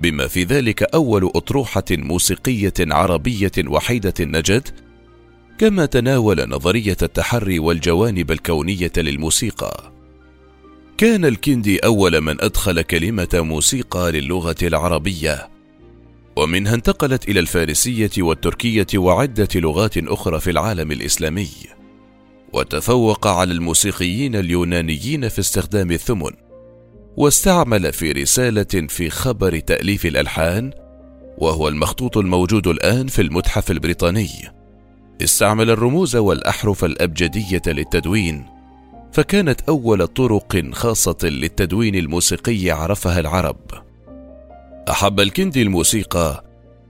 بما 0.00 0.26
في 0.26 0.44
ذلك 0.44 0.82
أول 0.82 1.30
أطروحة 1.34 1.84
موسيقية 1.90 2.72
عربية 2.80 3.52
وحيدة 3.66 4.14
النجد 4.20 4.68
كما 5.58 5.86
تناول 5.86 6.48
نظرية 6.48 6.96
التحري 7.02 7.58
والجوانب 7.58 8.30
الكونية 8.30 8.92
للموسيقى. 8.96 9.92
كان 10.98 11.24
الكندي 11.24 11.78
أول 11.78 12.20
من 12.20 12.40
أدخل 12.40 12.82
كلمة 12.82 13.28
موسيقى 13.34 14.12
للغة 14.12 14.56
العربية. 14.62 15.51
ومنها 16.36 16.74
انتقلت 16.74 17.28
إلى 17.28 17.40
الفارسية 17.40 18.10
والتركية 18.18 18.86
وعدة 18.94 19.48
لغات 19.54 19.98
أخرى 19.98 20.40
في 20.40 20.50
العالم 20.50 20.92
الإسلامي. 20.92 21.48
وتفوق 22.52 23.26
على 23.26 23.52
الموسيقيين 23.52 24.36
اليونانيين 24.36 25.28
في 25.28 25.38
استخدام 25.38 25.90
الثمن 25.90 26.30
واستعمل 27.16 27.92
في 27.92 28.12
رسالة 28.12 28.86
في 28.88 29.10
خبر 29.10 29.58
تأليف 29.58 30.06
الألحان 30.06 30.72
وهو 31.38 31.68
المخطوط 31.68 32.16
الموجود 32.18 32.66
الآن 32.66 33.06
في 33.06 33.22
المتحف 33.22 33.70
البريطاني. 33.70 34.28
استعمل 35.22 35.70
الرموز 35.70 36.16
والأحرف 36.16 36.84
الأبجدية 36.84 37.62
للتدوين 37.66 38.46
فكانت 39.12 39.60
أول 39.60 40.06
طرق 40.06 40.70
خاصة 40.72 41.16
للتدوين 41.22 41.94
الموسيقي 41.94 42.70
عرفها 42.70 43.20
العرب. 43.20 43.91
أحب 44.90 45.20
الكندي 45.20 45.62
الموسيقى 45.62 46.44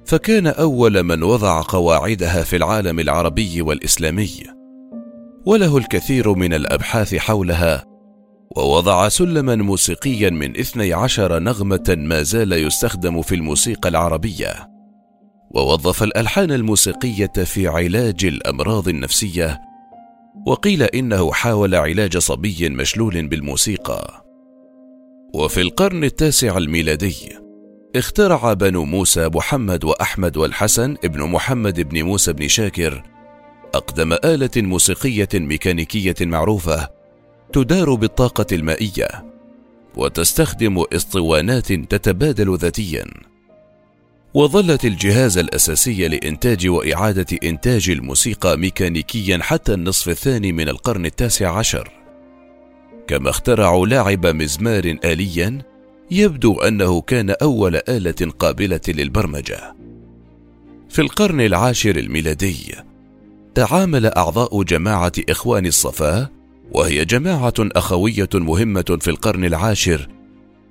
فكان 0.06 0.46
أول 0.46 1.02
من 1.02 1.22
وضع 1.22 1.62
قواعدها 1.68 2.42
في 2.42 2.56
العالم 2.56 3.00
العربي 3.00 3.62
والإسلامي. 3.62 4.30
وله 5.46 5.76
الكثير 5.76 6.34
من 6.34 6.54
الأبحاث 6.54 7.14
حولها 7.14 7.84
ووضع 8.56 9.08
سلما 9.08 9.54
موسيقيا 9.54 10.30
من 10.30 10.58
اثني 10.58 10.92
عشر 10.92 11.38
نغمة 11.38 11.96
ما 11.98 12.22
زال 12.22 12.52
يستخدم 12.52 13.22
في 13.22 13.34
الموسيقى 13.34 13.88
العربية. 13.88 14.70
ووظف 15.50 16.02
الألحان 16.02 16.52
الموسيقية 16.52 17.32
في 17.44 17.68
علاج 17.68 18.24
الأمراض 18.24 18.88
النفسية 18.88 19.60
وقيل 20.46 20.82
إنه 20.82 21.32
حاول 21.32 21.74
علاج 21.74 22.18
صبي 22.18 22.68
مشلول 22.68 23.28
بالموسيقى. 23.28 24.24
وفي 25.34 25.60
القرن 25.60 26.04
التاسع 26.04 26.56
الميلادي 26.56 27.41
اخترع 27.96 28.52
بنو 28.52 28.84
موسى 28.84 29.28
محمد 29.34 29.84
وأحمد 29.84 30.36
والحسن 30.36 30.96
ابن 31.04 31.22
محمد 31.22 31.80
بن 31.80 32.02
موسى 32.02 32.32
بن 32.32 32.48
شاكر 32.48 33.02
أقدم 33.74 34.12
آلة 34.12 34.50
موسيقية 34.56 35.28
ميكانيكية 35.34 36.14
معروفة 36.20 36.88
تدار 37.52 37.94
بالطاقة 37.94 38.46
المائية 38.52 39.08
وتستخدم 39.96 40.84
اسطوانات 40.92 41.72
تتبادل 41.72 42.56
ذاتيا. 42.56 43.04
وظلت 44.34 44.84
الجهاز 44.84 45.38
الأساسي 45.38 46.08
لإنتاج 46.08 46.68
وإعادة 46.68 47.38
إنتاج 47.42 47.90
الموسيقى 47.90 48.58
ميكانيكيا 48.58 49.38
حتى 49.42 49.74
النصف 49.74 50.08
الثاني 50.08 50.52
من 50.52 50.68
القرن 50.68 51.06
التاسع 51.06 51.58
عشر. 51.58 51.90
كما 53.06 53.30
اخترعوا 53.30 53.86
لاعب 53.86 54.26
مزمار 54.26 54.96
اليا 55.04 55.71
يبدو 56.12 56.60
أنه 56.60 57.00
كان 57.00 57.30
أول 57.30 57.76
آلة 57.88 58.32
قابلة 58.38 58.80
للبرمجة. 58.88 59.76
في 60.88 61.02
القرن 61.02 61.40
العاشر 61.40 61.96
الميلادي 61.96 62.74
تعامل 63.54 64.06
أعضاء 64.06 64.62
جماعة 64.62 65.12
إخوان 65.28 65.66
الصفا 65.66 66.28
وهي 66.72 67.04
جماعة 67.04 67.54
أخوية 67.58 68.28
مهمة 68.34 68.98
في 69.00 69.10
القرن 69.10 69.44
العاشر 69.44 70.08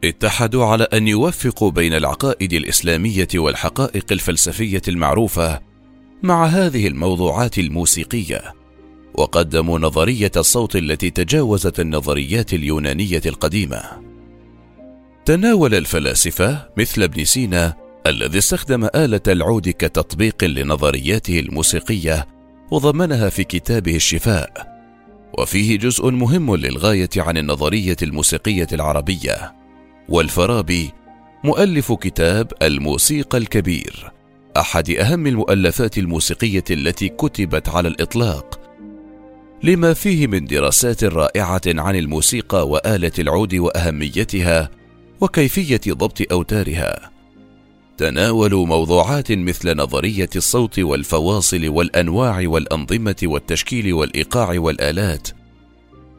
اتحدوا 0.03 0.65
على 0.65 0.83
أن 0.83 1.07
يوفقوا 1.07 1.71
بين 1.71 1.93
العقائد 1.93 2.53
الإسلامية 2.53 3.27
والحقائق 3.35 4.05
الفلسفية 4.11 4.81
المعروفة 4.87 5.59
مع 6.23 6.45
هذه 6.45 6.87
الموضوعات 6.87 7.59
الموسيقية 7.59 8.53
وقدموا 9.13 9.79
نظرية 9.79 10.31
الصوت 10.37 10.75
التي 10.75 11.09
تجاوزت 11.09 11.79
النظريات 11.79 12.53
اليونانية 12.53 13.21
القديمة. 13.25 14.10
تناول 15.25 15.75
الفلاسفة 15.75 16.69
مثل 16.77 17.03
ابن 17.03 17.25
سينا 17.25 17.73
الذي 18.07 18.37
استخدم 18.37 18.85
آلة 18.95 19.21
العود 19.27 19.69
كتطبيق 19.69 20.43
لنظرياته 20.43 21.39
الموسيقية 21.39 22.27
وضمنها 22.71 23.29
في 23.29 23.43
كتابه 23.43 23.95
الشفاء. 23.95 24.71
وفيه 25.39 25.77
جزء 25.77 26.09
مهم 26.09 26.55
للغاية 26.55 27.09
عن 27.17 27.37
النظرية 27.37 27.95
الموسيقية 28.01 28.67
العربية. 28.73 29.55
والفارابي 30.09 30.91
مؤلف 31.43 31.91
كتاب 31.91 32.51
الموسيقى 32.61 33.37
الكبير 33.37 34.11
أحد 34.57 34.89
أهم 34.89 35.27
المؤلفات 35.27 35.97
الموسيقية 35.97 36.63
التي 36.71 37.09
كتبت 37.09 37.69
على 37.69 37.87
الإطلاق. 37.87 38.59
لما 39.63 39.93
فيه 39.93 40.27
من 40.27 40.45
دراسات 40.45 41.03
رائعة 41.03 41.61
عن 41.67 41.95
الموسيقى 41.95 42.67
وآلة 42.67 43.11
العود 43.19 43.55
وأهميتها 43.55 44.80
وكيفية 45.21 45.81
ضبط 45.87 46.31
أوتارها. 46.31 47.11
تناولوا 47.97 48.65
موضوعات 48.65 49.31
مثل 49.31 49.77
نظرية 49.77 50.29
الصوت 50.35 50.79
والفواصل 50.79 51.67
والأنواع 51.69 52.43
والأنظمة 52.45 53.15
والتشكيل 53.23 53.93
والإيقاع 53.93 54.59
والآلات. 54.59 55.27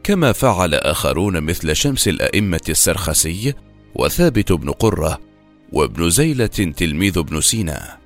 كما 0.02 0.32
فعل 0.32 0.74
آخرون 0.74 1.40
مثل 1.40 1.76
شمس 1.76 2.08
الأئمة 2.08 2.60
السرخسي 2.68 3.54
وثابت 3.94 4.52
بن 4.52 4.70
قرة 4.70 5.20
وابن 5.72 6.10
زيلة 6.10 6.46
تلميذ 6.46 7.18
ابن 7.18 7.40
سينا. 7.40 7.98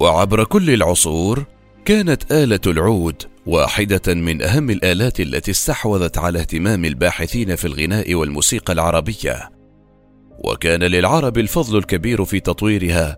وعبر 0.00 0.44
كل 0.44 0.70
العصور 0.70 1.44
كانت 1.84 2.32
آلة 2.32 2.60
العود 2.66 3.22
واحدة 3.46 4.14
من 4.14 4.42
أهم 4.42 4.70
الآلات 4.70 5.20
التي 5.20 5.50
استحوذت 5.50 6.18
على 6.18 6.38
اهتمام 6.38 6.84
الباحثين 6.84 7.56
في 7.56 7.64
الغناء 7.64 8.14
والموسيقى 8.14 8.72
العربية. 8.72 9.57
وكان 10.44 10.82
للعرب 10.82 11.38
الفضل 11.38 11.78
الكبير 11.78 12.24
في 12.24 12.40
تطويرها 12.40 13.16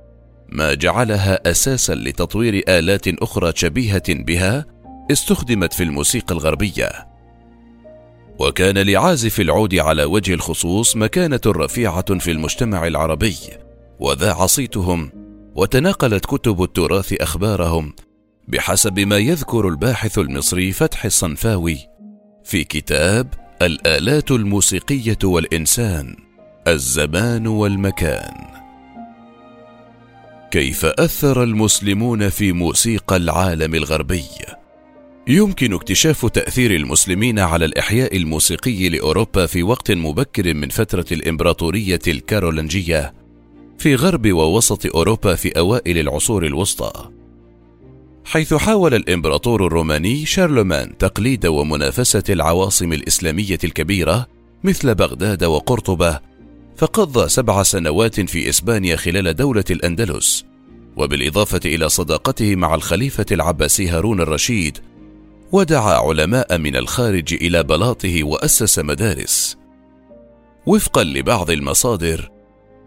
ما 0.49 0.75
جعلها 0.75 1.51
أساسا 1.51 1.95
لتطوير 1.95 2.65
آلات 2.69 3.09
أخرى 3.09 3.53
شبيهة 3.57 4.03
بها 4.09 4.67
استخدمت 5.11 5.73
في 5.73 5.83
الموسيقى 5.83 6.35
الغربية. 6.35 7.11
وكان 8.39 8.79
لعازف 8.79 9.41
العود 9.41 9.75
على 9.75 10.05
وجه 10.05 10.35
الخصوص 10.35 10.97
مكانة 10.97 11.41
رفيعة 11.47 12.19
في 12.19 12.31
المجتمع 12.31 12.87
العربي 12.87 13.37
وذاع 13.99 14.47
صيتهم 14.47 15.13
وتناقلت 15.55 16.27
كتب 16.27 16.63
التراث 16.63 17.13
أخبارهم 17.13 17.93
بحسب 18.49 18.99
ما 18.99 19.19
يذكر 19.19 19.69
الباحث 19.69 20.19
المصري 20.19 20.73
فتح 20.73 21.05
الصنفاوي 21.05 21.79
في 22.45 22.65
كتاب 22.65 23.35
الآلات 23.63 24.31
الموسيقية 24.31 25.19
والإنسان. 25.25 26.30
الزمان 26.73 27.47
والمكان. 27.47 28.35
كيف 30.51 30.85
أثر 30.85 31.43
المسلمون 31.43 32.29
في 32.29 32.53
موسيقى 32.53 33.17
العالم 33.17 33.75
الغربي؟ 33.75 34.25
يمكن 35.29 35.73
اكتشاف 35.73 36.27
تأثير 36.27 36.75
المسلمين 36.75 37.39
على 37.39 37.65
الإحياء 37.65 38.17
الموسيقي 38.17 38.89
لأوروبا 38.89 39.47
في 39.47 39.63
وقت 39.63 39.93
مبكر 39.93 40.55
من 40.55 40.69
فترة 40.69 41.05
الإمبراطورية 41.13 42.01
الكارولنجيه 42.09 43.15
في 43.79 43.95
غرب 43.95 44.33
ووسط 44.33 44.87
أوروبا 44.87 45.35
في 45.35 45.59
أوائل 45.59 45.99
العصور 45.99 46.47
الوسطى. 46.47 47.11
حيث 48.25 48.55
حاول 48.55 48.95
الإمبراطور 48.95 49.67
الروماني 49.67 50.27
شارلمان 50.27 50.99
تقليد 50.99 51.47
ومنافسة 51.47 52.25
العواصم 52.29 52.93
الإسلامية 52.93 53.59
الكبيرة 53.65 54.27
مثل 54.65 54.95
بغداد 54.95 55.45
وقرطبة 55.45 56.30
فقضى 56.81 57.29
سبع 57.29 57.63
سنوات 57.63 58.21
في 58.21 58.49
إسبانيا 58.49 58.97
خلال 58.97 59.37
دولة 59.37 59.65
الأندلس 59.71 60.45
وبالإضافة 60.97 61.61
إلى 61.65 61.89
صداقته 61.89 62.57
مع 62.57 62.75
الخليفة 62.75 63.27
العباسي 63.33 63.89
هارون 63.89 64.21
الرشيد 64.21 64.79
ودعا 65.53 65.95
علماء 65.95 66.59
من 66.59 66.77
الخارج 66.77 67.35
إلى 67.35 67.63
بلاطه 67.63 68.25
وأسس 68.25 68.79
مدارس. 68.79 69.57
وفقا 70.67 71.05
لبعض 71.05 71.51
المصادر 71.51 72.31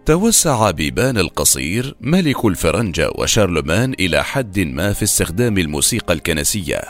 توسع 0.06 0.72
بيبان 0.72 1.18
القصير 1.18 1.96
ملك 2.02 2.46
الفرنجة 2.46 3.10
وشارلمان 3.16 3.94
إلى 4.00 4.24
حد 4.24 4.60
ما 4.60 4.94
في 4.94 5.04
استخدام 5.04 5.58
الموسيقى 5.58 6.14
الكنسية 6.14 6.82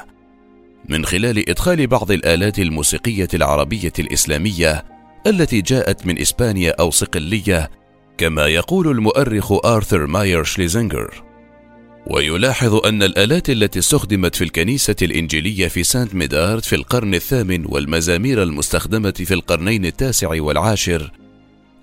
من 0.90 1.06
خلال 1.06 1.50
إدخال 1.50 1.88
بعض 1.88 2.12
الآلات 2.12 2.60
الموسيقية 2.60 3.28
العربية 3.34 3.94
الإسلامية 4.00 4.93
التي 5.28 5.62
جاءت 5.62 6.06
من 6.06 6.20
إسبانيا 6.20 6.76
أو 6.80 6.92
صقلية 6.92 7.72
كما 8.18 8.48
يقول 8.48 8.88
المؤرخ 8.88 9.66
آرثر 9.66 10.06
ماير 10.06 10.44
شليزنجر. 10.44 11.24
ويلاحظ 12.08 12.76
أن 12.86 13.04
الآلات 13.04 13.50
التي 13.50 13.80
استخدمت 13.80 14.36
في 14.36 14.44
الكنيسة 14.44 14.96
الإنجيلية 15.02 15.68
في 15.68 15.84
سانت 15.84 16.16
ميدارد 16.16 16.64
في 16.64 16.76
القرن 16.76 17.16
الثامن 17.16 17.66
والمزامير 17.66 18.44
المستخدمة 18.44 19.12
في 19.12 19.34
القرنين 19.34 19.86
التاسع 19.86 20.42
والعاشر 20.42 21.12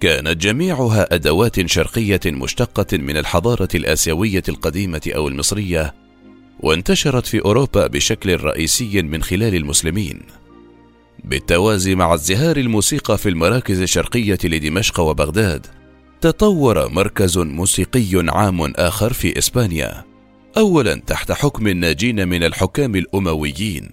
كانت 0.01 0.43
جميعها 0.43 1.15
أدوات 1.15 1.67
شرقية 1.67 2.21
مشتقة 2.27 2.99
من 2.99 3.17
الحضارة 3.17 3.69
الآسيوية 3.75 4.43
القديمة 4.49 5.11
أو 5.17 5.29
المصرية 5.29 5.95
وانتشرت 6.61 7.27
في 7.27 7.45
أوروبا 7.45 7.87
بشكل 7.87 8.37
رئيسي 8.37 9.03
من 9.03 9.23
خلال 9.23 9.55
المسلمين. 9.55 10.23
بالتوازي 11.25 11.95
مع 11.95 12.15
ازدهار 12.15 12.57
الموسيقى 12.57 13.19
في 13.19 13.29
المراكز 13.29 13.81
الشرقية 13.81 14.39
لدمشق 14.45 15.01
وبغداد 15.01 15.67
تطور 16.21 16.89
مركز 16.89 17.39
موسيقي 17.39 18.29
عام 18.29 18.73
آخر 18.77 19.13
في 19.13 19.39
إسبانيا 19.39 20.05
اولا 20.57 20.95
تحت 20.95 21.33
حكم 21.33 21.67
الناجين 21.67 22.29
من 22.29 22.43
الحكام 22.43 22.97
الأمويين 22.97 23.89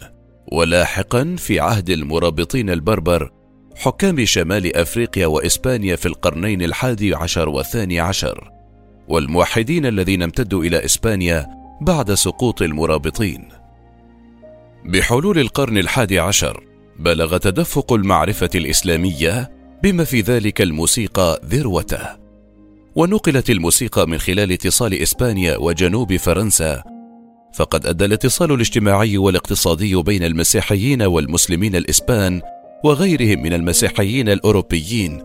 ولاحقا 0.52 1.36
في 1.38 1.60
عهد 1.60 1.90
المرابطين 1.90 2.70
البربر 2.70 3.32
حكام 3.76 4.26
شمال 4.26 4.76
أفريقيا 4.76 5.28
وإسبانيا 5.28 5.96
في 5.96 6.06
القرنين 6.06 6.62
الحادي 6.62 7.16
عشر 7.16 7.50
والثاني 7.50 8.00
عشر 8.00 8.52
والموحدين 9.08 9.86
الذين 9.86 10.24
امتدوا 10.24 10.64
إلى 10.64 10.86
إسبانيا 10.86 11.48
بعد 11.82 12.14
سقوط 12.14 12.62
المرابطين. 12.62 13.50
بحلول 14.86 15.40
القرن 15.40 15.78
الحادي 15.78 16.20
عشر 16.20 16.64
بلغ 17.00 17.38
تدفق 17.38 17.94
المعرفة 17.94 18.50
الإسلامية 18.56 19.52
بما 19.84 20.04
في 20.04 20.22
ذلك 20.22 20.62
الموسيقى 20.62 21.42
ذروته. 21.46 22.28
ونقلت 22.96 23.50
الموسيقى 23.50 24.08
من 24.08 24.18
خلال 24.18 24.52
اتصال 24.52 24.94
إسبانيا 24.94 25.58
وجنوب 25.58 26.16
فرنسا. 26.16 26.84
فقد 27.54 27.86
أدى 27.86 28.06
الاتصال 28.06 28.52
الاجتماعي 28.52 29.18
والاقتصادي 29.18 29.96
بين 29.96 30.24
المسيحيين 30.24 31.02
والمسلمين 31.02 31.76
الإسبان 31.76 32.42
وغيرهم 32.84 33.44
من 33.44 33.54
المسيحيين 33.54 34.30
الأوروبيين 34.30 35.24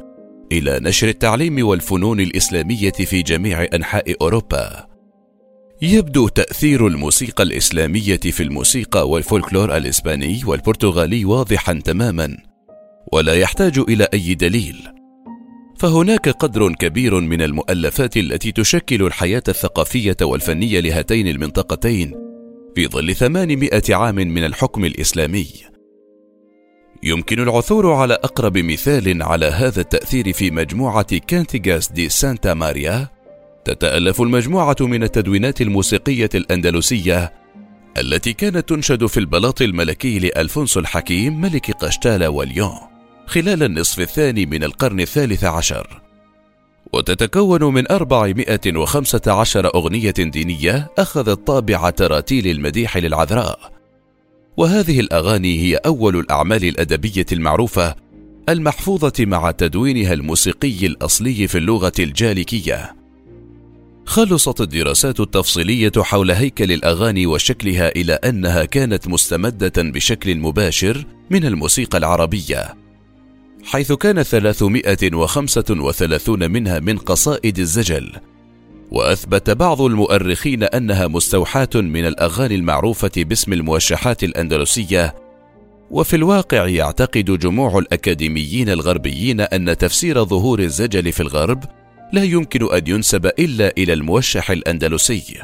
إلى 0.52 0.80
نشر 0.82 1.08
التعليم 1.08 1.66
والفنون 1.66 2.20
الإسلامية 2.20 2.90
في 2.90 3.22
جميع 3.22 3.68
أنحاء 3.74 4.14
أوروبا. 4.20 4.91
يبدو 5.84 6.28
تأثير 6.28 6.86
الموسيقى 6.86 7.42
الإسلامية 7.42 8.16
في 8.16 8.42
الموسيقى 8.42 9.08
والفولكلور 9.08 9.76
الإسباني 9.76 10.40
والبرتغالي 10.46 11.24
واضحا 11.24 11.80
تماما 11.84 12.36
ولا 13.12 13.34
يحتاج 13.34 13.78
إلى 13.78 14.08
أي 14.14 14.34
دليل. 14.34 14.88
فهناك 15.78 16.28
قدر 16.28 16.72
كبير 16.72 17.20
من 17.20 17.42
المؤلفات 17.42 18.16
التي 18.16 18.52
تشكل 18.52 19.02
الحياة 19.02 19.42
الثقافية 19.48 20.16
والفنية 20.22 20.80
لهاتين 20.80 21.28
المنطقتين 21.28 22.14
في 22.74 22.86
ظل 22.86 23.14
ثمانمائة 23.14 23.94
عام 23.94 24.14
من 24.14 24.44
الحكم 24.44 24.84
الإسلامي. 24.84 25.46
يمكن 27.02 27.40
العثور 27.40 27.92
على 27.92 28.14
أقرب 28.14 28.58
مثال 28.58 29.22
على 29.22 29.46
هذا 29.46 29.80
التأثير 29.80 30.32
في 30.32 30.50
مجموعة 30.50 31.18
كانتيغاس 31.18 31.92
دي 31.92 32.08
سانتا 32.08 32.54
ماريا 32.54 33.12
تتألف 33.64 34.20
المجموعة 34.20 34.77
من 34.81 35.03
التدوينات 35.03 35.61
الموسيقية 35.61 36.31
الأندلسية 36.35 37.33
التي 37.98 38.33
كانت 38.33 38.68
تنشد 38.68 39.07
في 39.07 39.20
البلاط 39.20 39.62
الملكي 39.62 40.18
لألفونسو 40.18 40.81
الحكيم 40.81 41.40
ملك 41.40 41.70
قشتالة 41.70 42.29
وليون 42.29 42.79
خلال 43.27 43.62
النصف 43.62 44.01
الثاني 44.01 44.46
من 44.46 44.64
القرن 44.64 45.01
الثالث 45.01 45.44
عشر. 45.44 46.01
وتتكون 46.92 47.64
من 47.64 47.90
415 47.90 49.75
أغنية 49.75 50.11
دينية 50.11 50.90
أخذت 50.98 51.46
طابع 51.46 51.90
تراتيل 51.90 52.46
المديح 52.46 52.96
للعذراء. 52.96 53.72
وهذه 54.57 55.01
الأغاني 55.01 55.61
هي 55.61 55.77
أول 55.77 56.16
الأعمال 56.16 56.64
الأدبية 56.64 57.27
المعروفة 57.33 57.94
المحفوظة 58.48 59.12
مع 59.20 59.51
تدوينها 59.51 60.12
الموسيقي 60.12 60.87
الأصلي 60.87 61.48
في 61.48 61.59
اللغة 61.59 61.92
الجاليكية 61.98 63.01
خلصت 64.06 64.60
الدراسات 64.60 65.20
التفصيلية 65.20 65.92
حول 65.98 66.30
هيكل 66.30 66.72
الأغاني 66.72 67.26
وشكلها 67.26 67.88
إلى 67.88 68.12
أنها 68.12 68.64
كانت 68.64 69.08
مستمدة 69.08 69.72
بشكل 69.76 70.36
مباشر 70.36 71.06
من 71.30 71.46
الموسيقى 71.46 71.98
العربية. 71.98 72.74
حيث 73.64 73.92
كان 73.92 74.22
335 74.22 76.50
منها 76.50 76.78
من 76.78 76.98
قصائد 76.98 77.58
الزجل. 77.58 78.12
وأثبت 78.90 79.50
بعض 79.50 79.80
المؤرخين 79.80 80.62
أنها 80.62 81.06
مستوحاة 81.06 81.70
من 81.74 82.06
الأغاني 82.06 82.54
المعروفة 82.54 83.10
باسم 83.16 83.52
الموشحات 83.52 84.24
الأندلسية. 84.24 85.14
وفي 85.90 86.16
الواقع 86.16 86.68
يعتقد 86.68 87.24
جموع 87.24 87.78
الأكاديميين 87.78 88.68
الغربيين 88.68 89.40
أن 89.40 89.76
تفسير 89.76 90.24
ظهور 90.24 90.60
الزجل 90.60 91.12
في 91.12 91.20
الغرب 91.20 91.64
لا 92.12 92.25
يمكن 92.25 92.75
أن 92.75 92.83
ينسب 92.87 93.27
إلا 93.27 93.72
إلى 93.79 93.92
الموشح 93.92 94.51
الأندلسي. 94.51 95.42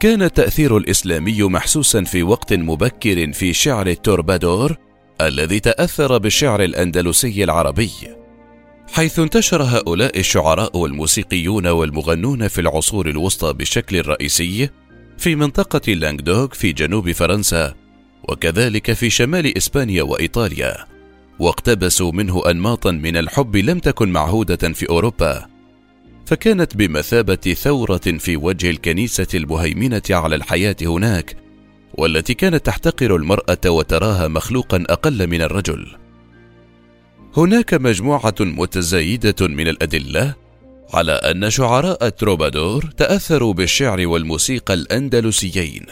كان 0.00 0.22
التاثير 0.22 0.76
الإسلامي 0.76 1.42
محسوسا 1.42 2.04
في 2.04 2.22
وقت 2.22 2.52
مبكر 2.52 3.32
في 3.32 3.52
شعر 3.52 3.86
التوربادور 3.86 4.76
الذي 5.20 5.60
تأثر 5.60 6.18
بالشعر 6.18 6.62
الأندلسي 6.62 7.44
العربي 7.44 7.90
حيث 8.92 9.18
انتشر 9.18 9.62
هؤلاء 9.62 10.18
الشعراء 10.18 10.76
والموسيقيون 10.76 11.66
والمغنون 11.66 12.48
في 12.48 12.60
العصور 12.60 13.10
الوسطى 13.10 13.52
بشكل 13.52 14.06
رئيسي 14.06 14.68
في 15.18 15.34
منطقة 15.34 15.92
لانغدوك 15.92 16.54
في 16.54 16.72
جنوب 16.72 17.12
فرنسا 17.12 17.74
وكذلك 18.28 18.92
في 18.92 19.10
شمال 19.10 19.56
إسبانيا 19.56 20.02
وإيطاليا 20.02 20.76
واقتبسوا 21.38 22.12
منه 22.12 22.50
أنماطا 22.50 22.90
من 22.90 23.16
الحب 23.16 23.56
لم 23.56 23.78
تكن 23.78 24.12
معهودة 24.12 24.72
في 24.72 24.88
أوروبا. 24.88 25.55
فكانت 26.26 26.76
بمثابة 26.76 27.54
ثورة 27.54 27.96
في 28.18 28.36
وجه 28.36 28.70
الكنيسة 28.70 29.26
المهيمنة 29.34 30.02
على 30.10 30.36
الحياة 30.36 30.76
هناك 30.82 31.36
والتي 31.94 32.34
كانت 32.34 32.66
تحتقر 32.66 33.16
المرأة 33.16 33.58
وتراها 33.66 34.28
مخلوقا 34.28 34.84
أقل 34.88 35.26
من 35.26 35.42
الرجل. 35.42 35.96
هناك 37.36 37.74
مجموعة 37.74 38.34
متزايدة 38.40 39.34
من 39.40 39.68
الأدلة 39.68 40.34
على 40.94 41.12
أن 41.12 41.50
شعراء 41.50 42.06
التروبادور 42.06 42.84
تأثروا 42.96 43.52
بالشعر 43.52 44.06
والموسيقى 44.06 44.74
الأندلسيين، 44.74 45.86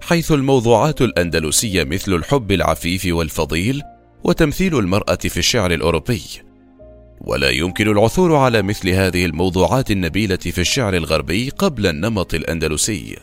حيث 0.00 0.32
الموضوعات 0.32 1.02
الأندلسية 1.02 1.84
مثل 1.84 2.14
الحب 2.14 2.52
العفيف 2.52 3.06
والفضيلة 3.06 3.82
وتمثيل 4.24 4.78
المرأة 4.78 5.14
في 5.14 5.36
الشعر 5.36 5.72
الأوروبي، 5.72 6.22
ولا 7.20 7.50
يمكن 7.50 7.88
العثور 7.88 8.36
على 8.36 8.62
مثل 8.62 8.88
هذه 8.88 9.24
الموضوعات 9.24 9.90
النبيلة 9.90 10.36
في 10.36 10.60
الشعر 10.60 10.94
الغربي 10.94 11.50
قبل 11.50 11.86
النمط 11.86 12.34
الأندلسي. 12.34 13.16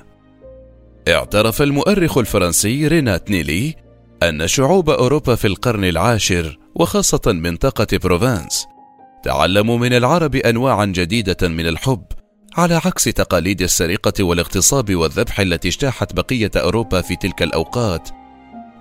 اعترف 1.08 1.62
المؤرخ 1.62 2.18
الفرنسي 2.18 2.88
رينات 2.88 3.32
نيلي 3.32 3.76
أن 4.24 4.48
شعوب 4.48 4.90
أوروبا 4.90 5.36
في 5.36 5.48
القرن 5.48 5.84
العاشر 5.84 6.58
وخاصة 6.76 7.22
منطقة 7.26 7.98
بروفانس 8.04 8.66
تعلموا 9.24 9.78
من 9.78 9.94
العرب 9.94 10.36
أنواعا 10.36 10.86
جديدة 10.86 11.48
من 11.48 11.68
الحب 11.68 12.04
على 12.58 12.76
عكس 12.76 13.04
تقاليد 13.04 13.62
السرقة 13.62 14.24
والاغتصاب 14.24 14.96
والذبح 14.96 15.40
التي 15.40 15.68
اجتاحت 15.68 16.14
بقية 16.14 16.52
أوروبا 16.56 17.02
في 17.02 17.16
تلك 17.16 17.44
الأوقات 17.44 18.10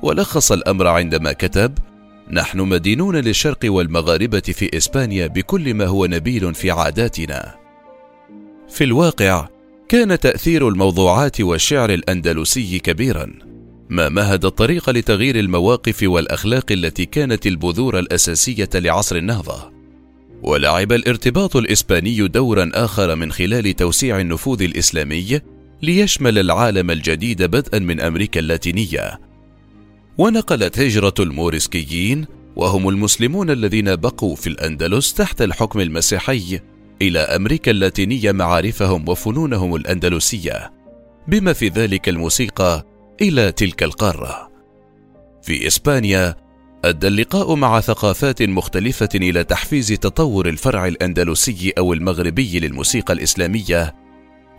ولخص 0.03 0.53
الأمر 0.53 0.87
عندما 0.87 1.33
كتب 1.33 1.79
نحن 2.31 2.61
مدينون 2.61 3.17
للشرق 3.17 3.59
والمغاربة 3.65 4.41
في 4.41 4.77
إسبانيا 4.77 5.27
بكل 5.27 5.75
ما 5.75 5.87
هو 5.87 6.07
نبيل 6.07 6.55
في 6.55 6.71
عاداتنا. 6.71 7.55
في 8.69 8.85
الواقع 8.85 9.49
كان 9.89 10.21
تأثير 10.21 10.69
الموضوعات 10.69 11.41
والشعر 11.41 11.91
الأندلسي 11.91 12.79
كبيرا 12.79 13.33
ما 13.89 14.09
مهد 14.09 14.45
الطريق 14.45 14.91
لتغيير 14.91 15.39
المواقف 15.39 16.03
والأخلاق 16.03 16.73
التي 16.73 17.07
كانت 17.07 17.47
البذور 17.47 17.99
الأساسية 17.99 18.69
لعصر 18.75 19.17
النهضة. 19.17 19.73
ولعب 20.43 20.93
الارتباط 20.93 21.57
الإسباني 21.57 22.29
دورا 22.29 22.71
آخر 22.75 23.15
من 23.15 23.33
خلال 23.33 23.77
توسيع 23.77 24.21
النفوذ 24.21 24.63
الإسلامي 24.63 25.41
ليشمل 25.83 26.39
العالم 26.39 26.91
الجديد 26.91 27.43
بدءا 27.43 27.79
من 27.79 28.01
أمريكا 28.01 28.41
اللاتينية. 28.41 29.21
ونقلت 30.19 30.79
هجرة 30.79 31.15
الموريسكيين 31.21 32.27
وهم 32.57 32.89
المسلمون 32.89 33.51
الذين 33.51 33.97
بقوا 33.97 34.37
في 34.37 34.47
الأندلس 34.47 35.15
تحت 35.15 35.43
الحكم 35.43 35.81
المسيحي 35.81 36.61
إلى 37.03 37.19
أمريكا 37.19 37.71
اللاتينية 37.71 38.33
معارفهم 38.33 39.09
وفنونهم 39.09 39.75
الأندلسية 39.75 40.73
بما 41.29 41.53
في 41.53 41.69
ذلك 41.69 42.09
الموسيقى 42.09 42.87
إلى 43.23 43.53
تلك 43.53 43.83
القارة. 43.83 44.51
في 45.43 45.67
إسبانيا 45.67 46.37
أدى 46.85 47.09
اللقاء 47.09 47.55
مع 47.55 47.81
ثقافات 47.81 48.43
مختلفة 48.43 49.09
إلى 49.15 49.45
تحفيز 49.45 49.89
تطور 49.89 50.49
الفرع 50.49 50.87
الأندلسي 50.87 51.73
أو 51.79 51.93
المغربي 51.93 52.61
للموسيقى 52.61 53.15
الإسلامية 53.15 53.95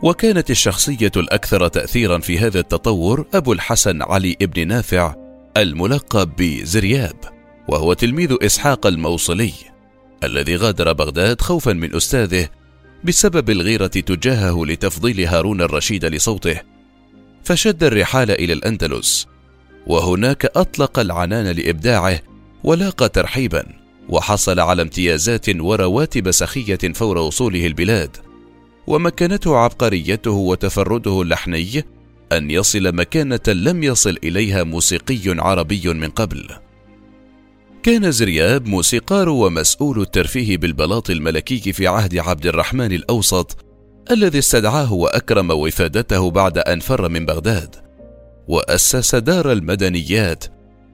وكانت 0.02 0.50
الشخصية 0.52 1.12
الأكثر 1.18 1.68
تاثيرا 1.68 2.20
في 2.20 2.40
هذا 2.40 2.60
التطور 2.60 3.26
أبو 3.34 3.54
الحسن 3.54 4.02
علي 4.02 4.38
ابن 4.42 4.68
نافع 4.68 5.25
الملقب 5.58 6.36
بزرياب 6.38 7.16
وهو 7.68 7.94
تلميذ 7.94 8.36
إسحاق 8.42 8.88
الموصلي 8.88 9.54
الذي 10.24 10.56
غادر 10.56 10.94
بغداد 10.94 11.42
خوفا 11.42 11.74
من 11.74 11.96
أستاذه 11.96 12.50
بسبب 13.04 13.50
الغيرة 13.50 13.88
تجاهه 13.88 14.66
لتفضيل 14.66 15.26
هارون 15.26 15.62
الرشيد 15.62 16.06
لصوته. 16.06 16.62
فشد 17.44 17.84
الرحال 17.84 18.32
إلى 18.32 18.54
الأندلس 18.54 19.28
وهناك 19.88 20.46
أطلق 20.46 21.00
العنان 21.00 21.46
لإبداعه 21.46 22.20
ولاقى 22.64 23.10
ترحيبا 23.10 23.66
وحصل 24.10 24.60
على 24.60 24.82
امتيازات 24.82 25.46
ورواتب 25.50 26.32
سخية 26.32 26.94
فور 26.94 27.18
وصوله 27.18 27.66
البلاد 27.66 28.18
ومكنته 28.88 29.58
عبقريته 29.58 30.32
وتفرده 30.32 31.22
اللحني 31.22 31.84
أن 32.32 32.52
يصل 32.52 32.96
مكانة 32.96 33.40
لم 33.48 33.84
يصل 33.84 34.18
إليها 34.24 34.64
موسيقي 34.64 35.20
عربي 35.26 35.94
من 35.94 36.10
قبل. 36.10 36.50
كان 37.84 38.12
زرياب 38.12 38.68
موسيقار 38.68 39.30
ومسؤول 39.30 40.02
الترفيه 40.02 40.58
بالبلاط 40.58 41.10
الملكي 41.10 41.74
في 41.74 41.88
عهد 41.88 42.18
عبد 42.18 42.46
الرحمن 42.46 42.92
الأوسط 42.92 43.58
الذي 44.12 44.40
استدعاه 44.40 44.94
وأكرم 44.94 45.52
وفادته 45.52 46.32
بعد 46.32 46.58
أن 46.58 46.80
فر 46.80 47.10
من 47.10 47.26
بغداد 47.26 47.76
وأسس 48.48 49.16
دار 49.16 49.52
المدنيات 49.52 50.46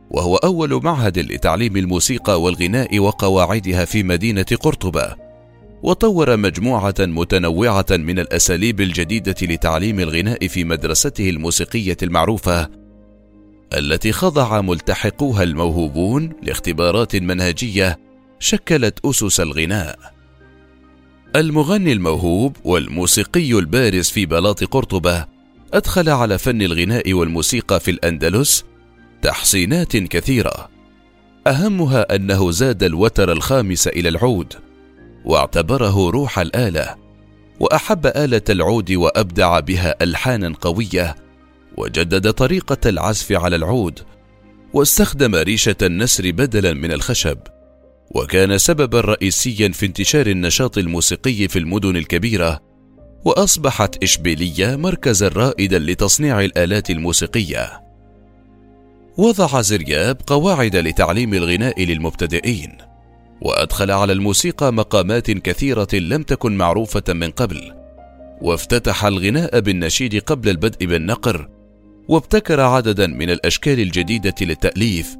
وهو 0.10 0.36
أول 0.36 0.84
معهد 0.84 1.20
لتعليم 1.20 1.78
الموسيقى 1.78 2.42
والغناء 2.42 3.00
وقواعدها 3.00 3.86
في 3.86 4.04
مدينة 4.04 4.46
قرطبة. 4.62 5.16
وطور 5.84 6.38
مجموعة 6.38 6.96
متنوعة 7.00 7.86
من 7.90 8.20
الأساليب 8.20 8.82
الجديدة 8.82 9.36
لتعليم 9.42 10.00
الغناء 10.00 10.48
في 10.48 10.64
مدرسته 10.64 11.30
الموسيقية 11.30 11.98
المعروفة 12.04 12.70
التي 13.74 14.12
خضع 14.12 14.62
ملتحقوها 14.62 15.44
الموهوبون 15.44 16.30
لاختبارات 16.44 17.16
منهجية 17.16 18.00
شكلت 18.40 19.06
أسس 19.06 19.40
الغناء. 19.40 20.00
المغني 21.36 21.92
الموهوب 21.92 22.58
والموسيقي 22.64 23.52
البارز 23.52 24.10
في 24.10 24.26
بلاط 24.26 24.64
قرطبة 24.64 25.26
أدخل 25.74 26.10
على 26.10 26.38
فن 26.38 26.62
الغناء 26.62 27.14
والموسيقى 27.14 27.80
في 27.80 27.92
الأندلس 27.92 28.66
تحسينات 29.22 29.98
كثيرة 29.98 30.70
أهمها 31.48 32.16
أنه 32.16 32.52
زاد 32.52 32.84
الوتر 32.84 33.32
الخامس 33.32 33.88
إلى 33.88 34.10
العود 34.10 34.54
واعتبره 35.26 36.10
روح 36.10 36.40
الآلة 36.40 36.96
وأحب 37.60 38.06
آلة 38.06 38.42
العود 38.50 38.92
وأبدع 38.92 39.60
بها 39.60 40.04
ألحانا 40.04 40.54
قوية 40.62 41.16
وجدد 41.78 42.32
طريقة 42.32 42.90
العزف 42.90 43.32
على 43.32 43.56
العود 43.56 44.00
واستخدم 44.74 45.36
ريشة 45.36 45.76
النسر 45.82 46.32
بدلا 46.32 46.74
من 46.74 46.92
الخشب 46.92 47.38
وكان 48.16 48.58
سببا 48.58 49.02
رئيسيا 49.02 49.70
في 49.70 49.86
انتشار 49.86 50.28
النشاط 50.28 50.78
الموسيقي 50.78 51.48
في 51.48 51.60
المدن 51.60 51.98
الكبيرة 51.98 52.60
وأصبحت 53.26 54.04
إشبيلية 54.04 54.76
مركزا 54.76 55.28
رائدا 55.28 55.80
لتصنيع 55.80 56.42
الآلات 56.42 56.90
الموسيقية. 56.90 57.82
وضع 59.18 59.62
زرياب 59.62 60.18
قواعد 60.28 60.76
لتعليم 60.76 61.34
الغناء 61.34 61.84
للمبتدئين. 61.84 62.78
وأدخل 63.42 63.92
على 63.92 64.14
الموسيقى 64.14 64.74
مقامات 64.74 65.32
كثيرة 65.32 65.88
لم 65.94 66.24
تكن 66.24 66.58
معروفة 66.58 67.04
من 67.10 67.32
قبل. 67.32 67.82
وافتتح 68.42 69.06
الغناء 69.06 69.60
بالنشيد 69.60 70.20
قبل 70.20 70.50
البدء 70.50 70.86
بالنقر 70.86 71.50
وابتكر 72.08 72.62
عددا 72.62 73.08
من 73.08 73.30
الأشكال 73.30 73.80
الجديدة 73.80 74.36
للتأليف 74.42 75.16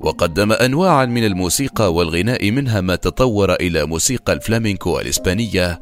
وقدم 0.00 0.52
انواعا 0.52 1.06
من 1.06 1.24
الموسيقى 1.24 1.94
والغناء 1.94 2.50
منها 2.50 2.80
ما 2.80 2.96
تطور 2.96 3.54
إلى 3.54 3.84
موسيقى 3.84 4.32
الفلامينكو 4.32 5.00
الاسبانيه 5.00 5.80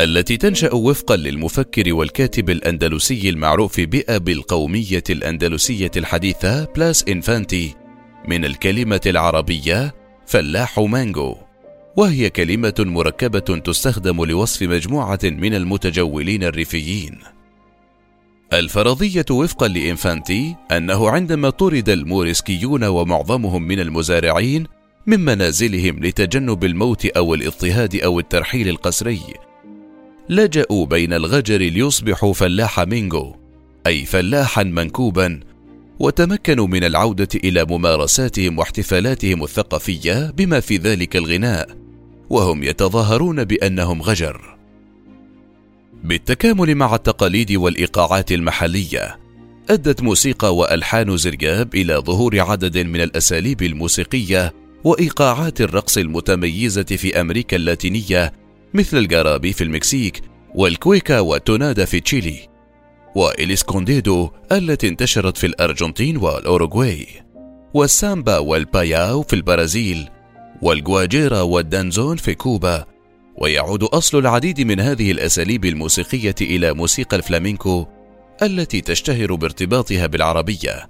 التي 0.00 0.36
تنشأ 0.36 0.74
وفقا 0.74 1.16
للمفكر 1.16 1.94
والكاتب 1.94 2.50
الأندلسي 2.50 3.28
المعروف 3.28 3.80
بأبي 3.80 4.32
القومية 4.32 5.04
الأندلسية 5.10 5.90
الحديثة 5.96 6.64
بلاس 6.64 7.04
إنفانتي 7.08 7.74
من 8.28 8.44
الكلمة 8.44 9.00
العربية 9.06 9.94
فلاح 10.26 10.78
مانجو 10.78 11.36
وهي 11.96 12.30
كلمة 12.30 12.74
مركبة 12.78 13.38
تستخدم 13.38 14.24
لوصف 14.24 14.62
مجموعة 14.62 15.18
من 15.24 15.54
المتجولين 15.54 16.44
الريفيين. 16.44 17.18
الفرضية 18.52 19.24
وفقا 19.30 19.68
لإنفانتي 19.68 20.56
أنه 20.72 21.10
عندما 21.10 21.50
طرد 21.50 21.88
الموريسكيون 21.88 22.84
ومعظمهم 22.84 23.62
من 23.62 23.80
المزارعين 23.80 24.66
من 25.06 25.20
منازلهم 25.20 26.04
لتجنب 26.04 26.64
الموت 26.64 27.06
أو 27.06 27.34
الاضطهاد 27.34 27.96
أو 27.96 28.20
الترحيل 28.20 28.68
القسري 28.68 29.20
لجأوا 30.28 30.86
بين 30.86 31.12
الغجر 31.12 31.58
ليصبحوا 31.58 32.32
فلاح 32.32 32.80
مينغو 32.80 33.36
أي 33.86 34.04
فلاحا 34.04 34.62
منكوبا 34.62 35.40
وتمكنوا 35.98 36.66
من 36.66 36.84
العودة 36.84 37.28
إلى 37.44 37.64
ممارساتهم 37.64 38.58
واحتفالاتهم 38.58 39.42
الثقافية 39.42 40.30
بما 40.30 40.60
في 40.60 40.76
ذلك 40.76 41.16
الغناء 41.16 41.68
وهم 42.30 42.62
يتظاهرون 42.62 43.44
بأنهم 43.44 44.02
غجر. 44.02 44.56
بالتكامل 46.04 46.74
مع 46.74 46.94
التقاليد 46.94 47.52
والإيقاعات 47.52 48.32
المحلية 48.32 49.18
أدت 49.70 50.02
موسيقى 50.02 50.56
وألحان 50.56 51.16
زرجاب 51.16 51.74
إلى 51.74 51.94
ظهور 51.94 52.40
عدد 52.40 52.78
من 52.78 53.00
الأساليب 53.00 53.62
الموسيقية 53.62 54.54
وإيقاعات 54.84 55.60
الرقص 55.60 55.98
المتميزة 55.98 56.82
في 56.82 57.20
أمريكا 57.20 57.56
اللاتينية 57.56 58.32
مثل 58.74 58.96
الجارابي 58.98 59.52
في 59.52 59.64
المكسيك 59.64 60.22
والكويكا 60.54 61.20
والتونادا 61.20 61.84
في 61.84 62.00
تشيلي. 62.00 62.55
والإسكونديدو 63.16 64.30
التي 64.52 64.88
انتشرت 64.88 65.36
في 65.36 65.46
الأرجنتين 65.46 66.16
والأوروغواي 66.16 67.06
والسامبا 67.74 68.38
والباياو 68.38 69.22
في 69.22 69.36
البرازيل 69.36 70.08
والجواجيرا 70.62 71.40
والدانزون 71.40 72.16
في 72.16 72.34
كوبا 72.34 72.84
ويعود 73.36 73.82
أصل 73.82 74.18
العديد 74.18 74.60
من 74.60 74.80
هذه 74.80 75.10
الأساليب 75.10 75.64
الموسيقية 75.64 76.34
إلى 76.40 76.72
موسيقى 76.72 77.16
الفلامينكو 77.16 77.86
التي 78.42 78.80
تشتهر 78.80 79.34
بارتباطها 79.34 80.06
بالعربية. 80.06 80.88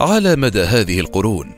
على 0.00 0.36
مدى 0.36 0.62
هذه 0.62 1.00
القرون 1.00 1.52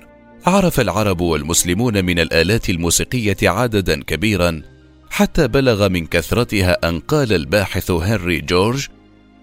عرف 0.47 0.81
العرب 0.81 1.21
والمسلمون 1.21 2.05
من 2.05 2.19
الآلات 2.19 2.71
الموسيقية 2.71 3.37
عددا 3.43 4.03
كبيرا 4.03 4.63
حتى 5.11 5.49
بلغ 5.49 5.89
من 5.89 6.07
كثرتها 6.07 6.89
ان 6.89 7.01
قال 7.01 7.33
الباحث 7.33 7.91
هنري 7.91 8.41
جورج 8.41 8.89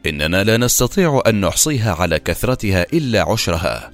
إننا 0.06 0.44
لا 0.44 0.58
نستطيع 0.58 1.22
أن 1.28 1.42
نحصيها 1.42 1.94
على 1.94 2.20
كثرتها 2.20 2.86
إلا 2.94 3.32
عشرها. 3.32 3.92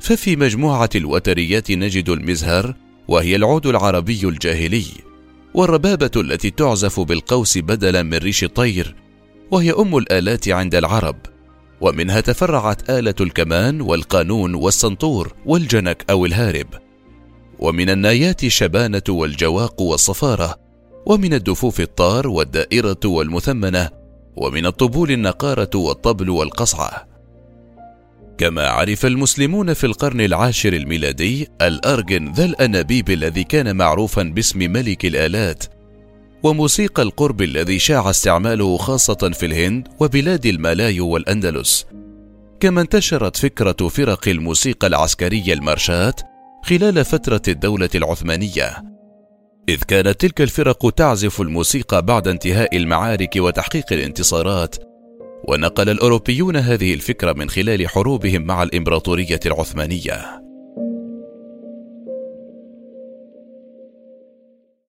ففي 0.00 0.36
مجموعة 0.36 0.90
الوتريات 0.96 1.70
نجد 1.70 2.08
المزهر 2.08 2.74
وهي 3.08 3.36
العود 3.36 3.66
العربي 3.66 4.20
الجاهلي 4.24 4.84
والربابة 5.54 6.10
التي 6.16 6.50
تعزف 6.50 7.00
بالقوس 7.00 7.58
بدلا 7.58 8.02
من 8.02 8.14
ريش 8.14 8.44
الطير 8.44 8.96
وهي 9.50 9.72
أم 9.72 9.96
الآلات 9.96 10.48
عند 10.48 10.74
العرب. 10.74 11.16
ومنها 11.80 12.20
تفرعت 12.20 12.90
آلة 12.90 13.14
الكمان 13.20 13.80
والقانون 13.80 14.54
والسنطور 14.54 15.34
والجنك 15.46 16.04
أو 16.10 16.26
الهارب. 16.26 16.66
ومن 17.58 17.90
النايات 17.90 18.44
الشبانة 18.44 19.02
والجواق 19.08 19.80
والصفارة 19.80 20.56
ومن 21.06 21.34
الدفوف 21.34 21.80
الطار 21.80 22.28
والدائرة 22.28 23.00
والمثمنة 23.04 24.01
ومن 24.36 24.66
الطبول 24.66 25.10
النقارة 25.10 25.70
والطبل 25.74 26.30
والقصعة. 26.30 27.08
كما 28.38 28.68
عرف 28.68 29.06
المسلمون 29.06 29.74
في 29.74 29.84
القرن 29.84 30.20
العاشر 30.20 30.72
الميلادي 30.72 31.48
الأرجن 31.62 32.32
ذا 32.32 32.44
الأنابيب 32.44 33.10
الذي 33.10 33.44
كان 33.44 33.76
معروفا 33.76 34.22
باسم 34.22 34.58
ملك 34.58 35.06
الآلات 35.06 35.64
وموسيقى 36.42 37.02
القرب 37.02 37.42
الذي 37.42 37.78
شاع 37.78 38.10
استعماله 38.10 38.76
خاصة 38.76 39.30
في 39.34 39.46
الهند 39.46 39.88
وبلاد 40.00 40.46
المالايو 40.46 41.08
والأندلس. 41.08 41.86
كما 42.60 42.80
انتشرت 42.80 43.36
فكرة 43.36 43.88
فرق 43.88 44.28
الموسيقى 44.28 44.86
العسكرية 44.86 45.52
المارشات 45.52 46.20
خلال 46.64 47.04
فترة 47.04 47.42
الدولة 47.48 47.90
العثمانية. 47.94 48.91
إذ 49.68 49.82
كانت 49.88 50.20
تلك 50.20 50.40
الفرق 50.40 50.90
تعزف 50.90 51.40
الموسيقى 51.40 52.02
بعد 52.02 52.28
انتهاء 52.28 52.76
المعارك 52.76 53.36
وتحقيق 53.36 53.92
الانتصارات 53.92 54.76
ونقل 55.48 55.88
الأوروبيون 55.88 56.56
هذه 56.56 56.94
الفكرة 56.94 57.32
من 57.32 57.50
خلال 57.50 57.88
حروبهم 57.88 58.42
مع 58.42 58.62
الإمبراطورية 58.62 59.40
العثمانية. 59.46 60.42